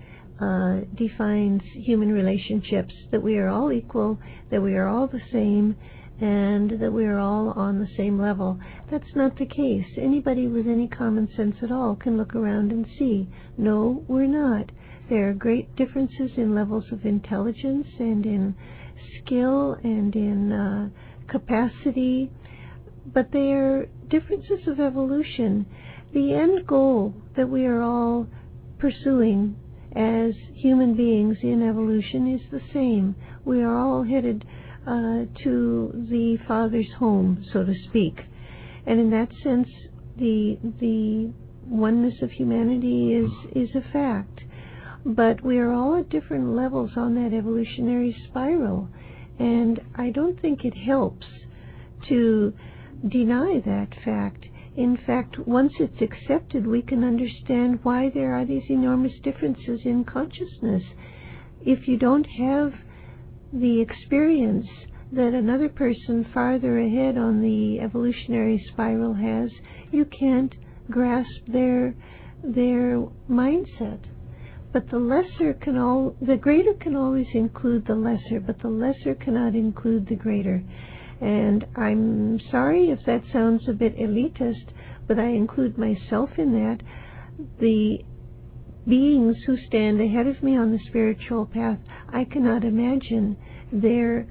uh, 0.43 0.81
defines 0.97 1.63
human 1.73 2.11
relationships, 2.13 2.93
that 3.13 3.23
we 3.23 3.39
are 3.39 3.49
all 3.49 3.71
equal, 3.71 4.19
that 4.51 4.61
we 4.61 4.75
are 4.75 4.89
all 4.89 5.07
the 5.07 5.21
same, 5.31 5.77
and 6.21 6.81
that 6.81 6.93
we 6.93 7.05
are 7.05 7.19
all 7.19 7.51
on 7.51 7.79
the 7.79 7.89
same 7.97 8.21
level. 8.21 8.59
That's 8.91 9.15
not 9.15 9.39
the 9.39 9.47
case. 9.47 9.87
Anybody 9.97 10.49
with 10.49 10.67
any 10.67 10.89
common 10.89 11.29
sense 11.37 11.57
at 11.63 11.71
all 11.71 11.95
can 11.95 12.17
look 12.17 12.35
around 12.35 12.73
and 12.73 12.87
see. 12.99 13.29
No, 13.57 14.05
we're 14.09 14.27
not. 14.27 14.71
There 15.09 15.29
are 15.29 15.35
great 15.35 15.77
differences 15.77 16.33
in 16.37 16.55
levels 16.55 16.85
of 16.91 17.05
intelligence 17.05 17.87
and 17.99 18.27
in 18.27 18.55
skill 19.21 19.77
and 19.85 20.15
in 20.17 20.53
uh, 20.53 20.89
capacity, 21.31 22.31
but 23.07 23.31
they 23.33 23.53
are 23.53 23.87
differences 24.09 24.67
of 24.67 24.81
evolution. 24.81 25.67
The 26.13 26.35
end 26.35 26.67
goal 26.67 27.15
that 27.37 27.49
we 27.49 27.65
are 27.67 27.83
all 27.83 28.27
pursuing 28.79 29.57
as 29.97 30.35
human 30.55 30.95
beings 30.95 31.37
in 31.43 31.63
evolution 31.63 32.35
is 32.35 32.41
the 32.51 32.63
same. 32.73 33.15
We 33.45 33.63
are 33.63 33.77
all 33.77 34.03
headed 34.03 34.45
uh, 34.87 35.27
to 35.45 36.07
the 36.11 36.39
Father's 36.49 36.91
home, 36.99 37.45
so 37.53 37.65
to 37.65 37.75
speak. 37.89 38.19
And 38.87 38.99
in 38.99 39.11
that 39.11 39.29
sense, 39.43 39.69
the 40.17 40.59
the 40.81 41.33
oneness 41.67 42.15
of 42.23 42.31
humanity 42.31 43.15
is 43.15 43.31
is 43.55 43.75
a 43.75 43.93
fact. 43.93 44.41
But 45.05 45.45
we 45.45 45.59
are 45.59 45.73
all 45.73 45.97
at 45.97 46.09
different 46.11 46.55
levels 46.55 46.93
on 46.97 47.15
that 47.17 47.37
evolutionary 47.37 48.17
spiral. 48.29 48.89
And 49.39 49.81
I 49.97 50.11
don't 50.11 50.41
think 50.41 50.65
it 50.65 50.75
helps 50.77 51.27
to 52.09 52.53
deny 53.09 53.61
that 53.65 53.89
fact. 54.05 54.45
In 54.77 54.97
fact, 54.97 55.39
once 55.39 55.73
it's 55.79 56.01
accepted, 56.01 56.67
we 56.67 56.81
can 56.81 57.05
understand 57.05 57.81
why 57.83 58.09
there 58.09 58.35
are 58.35 58.47
these 58.47 58.71
enormous 58.71 59.13
differences 59.23 59.81
in 59.85 60.05
consciousness. 60.05 60.83
If 61.61 61.87
you 61.87 61.99
don't 61.99 62.27
have 62.39 62.73
the 63.53 63.81
experience 63.83 64.67
that 65.13 65.35
another 65.35 65.69
person 65.69 66.25
farther 66.33 66.79
ahead 66.79 67.19
on 67.19 67.43
the 67.43 67.81
evolutionary 67.81 68.65
spiral 68.73 69.13
has, 69.13 69.51
you 69.91 70.07
can't 70.07 70.55
grasp 70.91 71.47
their 71.47 71.95
their 72.43 72.99
mindset. 73.31 74.01
But 74.73 74.89
the 74.89 74.99
lesser 74.99 75.53
can 75.53 75.77
all 75.77 76.17
the 76.23 76.37
greater 76.37 76.73
can 76.73 76.97
always 76.97 77.27
include 77.35 77.87
the 77.87 77.95
lesser, 77.95 78.41
but 78.41 78.59
the 78.61 78.71
lesser 78.71 79.15
cannot 79.15 79.55
include 79.55 80.07
the 80.07 80.17
greater. 80.17 80.65
And 81.23 81.65
I'm 81.77 82.41
sorry 82.51 82.91
if 82.91 82.99
that 83.07 83.23
sounds 83.33 83.69
a 83.69 83.73
bit 83.73 83.97
elitist, 83.97 84.71
but 85.07 85.21
I 85.21 85.29
include 85.29 85.79
myself 85.79 86.31
in 86.37 86.53
that. 86.53 86.79
The 87.61 87.99
beings 88.89 89.37
who 89.47 89.57
stand 89.69 90.01
ahead 90.01 90.27
of 90.27 90.43
me 90.43 90.57
on 90.57 90.73
the 90.73 90.81
spiritual 90.89 91.47
path, 91.47 91.79
I 92.13 92.25
cannot 92.25 92.65
imagine 92.65 93.37
their 93.73 94.27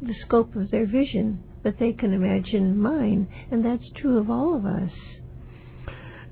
the 0.00 0.14
scope 0.24 0.54
of 0.54 0.70
their 0.70 0.86
vision, 0.86 1.42
but 1.64 1.74
they 1.80 1.92
can 1.92 2.12
imagine 2.12 2.78
mine, 2.78 3.26
and 3.50 3.64
that's 3.64 3.90
true 4.00 4.18
of 4.18 4.30
all 4.30 4.54
of 4.54 4.64
us. 4.64 4.92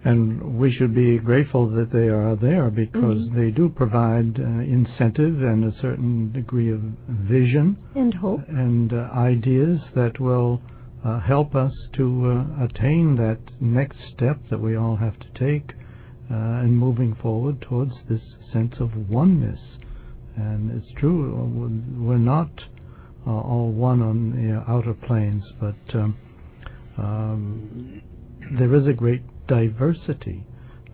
And 0.04 0.58
we 0.58 0.70
should 0.70 0.94
be 0.94 1.16
grateful 1.18 1.66
that 1.70 1.90
they 1.90 2.08
are 2.08 2.36
there 2.36 2.70
because 2.70 3.28
Mhm. 3.28 3.34
they 3.34 3.50
do 3.50 3.68
provide 3.70 4.38
uh, 4.38 4.42
incentive 4.78 5.42
and 5.42 5.64
a 5.64 5.72
certain 5.80 6.30
degree 6.32 6.70
of 6.70 6.80
vision 7.08 7.76
And 7.94 8.12
hope. 8.14 8.46
and 8.48 8.92
uh, 8.92 9.08
ideas 9.14 9.80
that 9.94 10.20
will 10.20 10.60
uh, 11.04 11.20
help 11.20 11.54
us 11.54 11.74
to 11.94 12.04
uh, 12.30 12.64
attain 12.64 13.16
that 13.16 13.38
next 13.60 13.98
step 14.14 14.38
that 14.50 14.60
we 14.60 14.74
all 14.76 14.96
have 14.96 15.18
to 15.18 15.28
take 15.34 15.72
uh, 16.30 16.62
in 16.64 16.76
moving 16.76 17.14
forward 17.14 17.60
towards 17.62 17.94
this 18.08 18.22
sense 18.52 18.74
of 18.80 18.90
oneness. 19.10 19.60
And 20.36 20.70
it's 20.72 20.90
true, 20.92 21.34
uh, 21.34 22.02
we're 22.02 22.18
not 22.18 22.50
uh, 23.26 23.30
all 23.30 23.70
one 23.70 24.02
on 24.02 24.32
the 24.32 24.62
outer 24.70 24.94
planes, 24.94 25.44
but 25.60 25.94
um, 25.94 26.16
um, 26.98 28.02
there 28.58 28.74
is 28.74 28.86
a 28.86 28.92
great 28.92 29.22
diversity, 29.46 30.46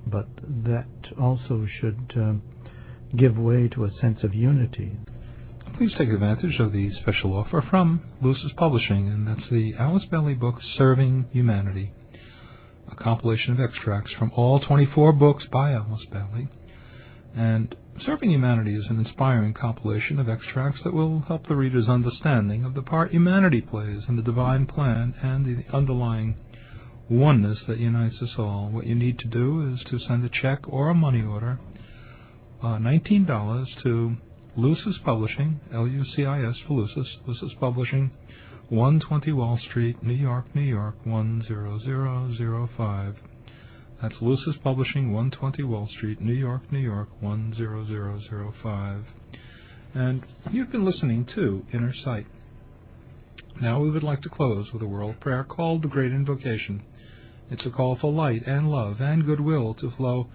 but 0.07 0.29
that 0.65 0.87
also 1.21 1.67
should 1.81 2.13
um, 2.17 2.43
give 3.17 3.37
way 3.37 3.69
to 3.69 3.85
a 3.85 3.91
sense 4.01 4.19
of 4.23 4.35
unity. 4.35 4.97
Please 5.77 5.93
take 5.97 6.11
advantage 6.11 6.59
of 6.59 6.73
the 6.73 6.91
special 7.01 7.35
offer 7.35 7.65
from 7.71 8.03
Lucis 8.23 8.53
Publishing, 8.57 9.09
and 9.09 9.27
that's 9.27 9.49
the 9.51 9.75
Alice 9.79 10.05
Bailey 10.11 10.35
book 10.35 10.57
Serving 10.77 11.27
Humanity, 11.33 11.93
a 12.91 12.97
compilation 12.97 13.53
of 13.53 13.61
extracts 13.61 14.13
from 14.19 14.31
all 14.35 14.61
24 14.61 15.13
books 15.13 15.45
by 15.51 15.73
Alice 15.73 16.05
Bailey. 16.13 16.49
And 17.35 17.75
Serving 18.05 18.31
Humanity 18.31 18.75
is 18.75 18.87
an 18.91 18.99
inspiring 18.99 19.55
compilation 19.55 20.19
of 20.19 20.29
extracts 20.29 20.81
that 20.85 20.93
will 20.93 21.21
help 21.29 21.47
the 21.47 21.55
reader's 21.55 21.89
understanding 21.89 22.65
of 22.65 22.75
the 22.75 22.83
part 22.83 23.13
humanity 23.13 23.61
plays 23.61 24.03
in 24.09 24.17
the 24.17 24.23
divine 24.23 24.67
plan 24.67 25.15
and 25.23 25.45
the 25.47 25.65
underlying 25.75 26.37
oneness 27.11 27.59
that 27.67 27.79
unites 27.79 28.23
us 28.23 28.31
all. 28.39 28.71
What 28.73 28.87
you 28.87 28.95
need 28.95 29.19
to 29.19 29.27
do 29.27 29.75
is 29.75 29.81
to 29.91 29.99
send 29.99 30.25
a 30.25 30.29
check 30.29 30.61
or 30.69 30.89
a 30.89 30.95
money 30.95 31.23
order, 31.23 31.59
uh, 32.63 32.79
$19 32.79 33.83
to 33.83 34.17
Lucis 34.57 34.97
Publishing, 35.05 35.61
L-U-C-I-S 35.75 36.57
for 36.67 36.75
Lucis, 36.75 37.09
Lucis 37.27 37.53
Publishing, 37.59 38.13
120 38.69 39.33
Wall 39.33 39.59
Street, 39.69 40.01
New 40.03 40.15
York, 40.15 40.55
New 40.55 40.63
York, 40.63 40.95
10005. 41.05 43.17
That's 44.01 44.15
Lucis 44.21 44.55
Publishing, 44.63 45.13
120 45.13 45.65
Wall 45.65 45.89
Street, 45.97 46.21
New 46.21 46.33
York, 46.33 46.71
New 46.71 46.79
York, 46.79 47.09
10005. 47.21 49.05
And 49.95 50.25
you've 50.53 50.71
been 50.71 50.85
listening 50.85 51.27
to 51.35 51.67
Inner 51.75 51.93
Sight. 52.05 52.27
Now 53.61 53.81
we 53.81 53.91
would 53.91 54.05
like 54.05 54.23
to 54.23 54.29
close 54.29 54.73
with 54.73 54.83
a 54.83 54.87
world 54.87 55.19
prayer 55.21 55.43
called 55.43 55.83
the 55.83 55.89
Great 55.89 56.13
Invocation. 56.13 56.83
It's 57.51 57.67
a 57.67 57.71
call 57.71 57.97
for 58.01 58.13
light 58.13 58.47
and 58.47 58.71
love 58.71 59.01
and 59.01 59.27
goodwill 59.27 59.75
to 59.75 59.91
flow 59.97 60.29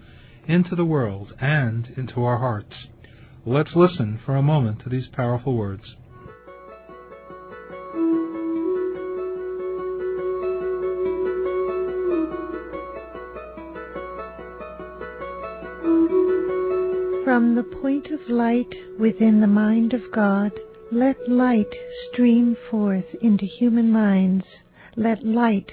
into 0.46 0.76
the 0.76 0.84
world 0.84 1.32
and 1.40 1.88
into 1.96 2.22
our 2.22 2.38
hearts. 2.38 2.74
Let's 3.46 3.74
listen 3.74 4.20
for 4.24 4.36
a 4.36 4.42
moment 4.42 4.80
to 4.80 4.90
these 4.90 5.06
powerful 5.12 5.56
words. 5.56 5.84
From 17.24 17.54
the 17.54 17.64
point 17.82 18.06
of 18.06 18.20
light 18.28 18.74
within 18.98 19.40
the 19.40 19.46
mind 19.46 19.94
of 19.94 20.02
God, 20.12 20.52
let 20.92 21.16
light 21.28 21.72
stream 22.12 22.56
forth 22.70 23.06
into 23.22 23.46
human 23.46 23.90
minds. 23.90 24.44
Let 24.96 25.24
light 25.24 25.72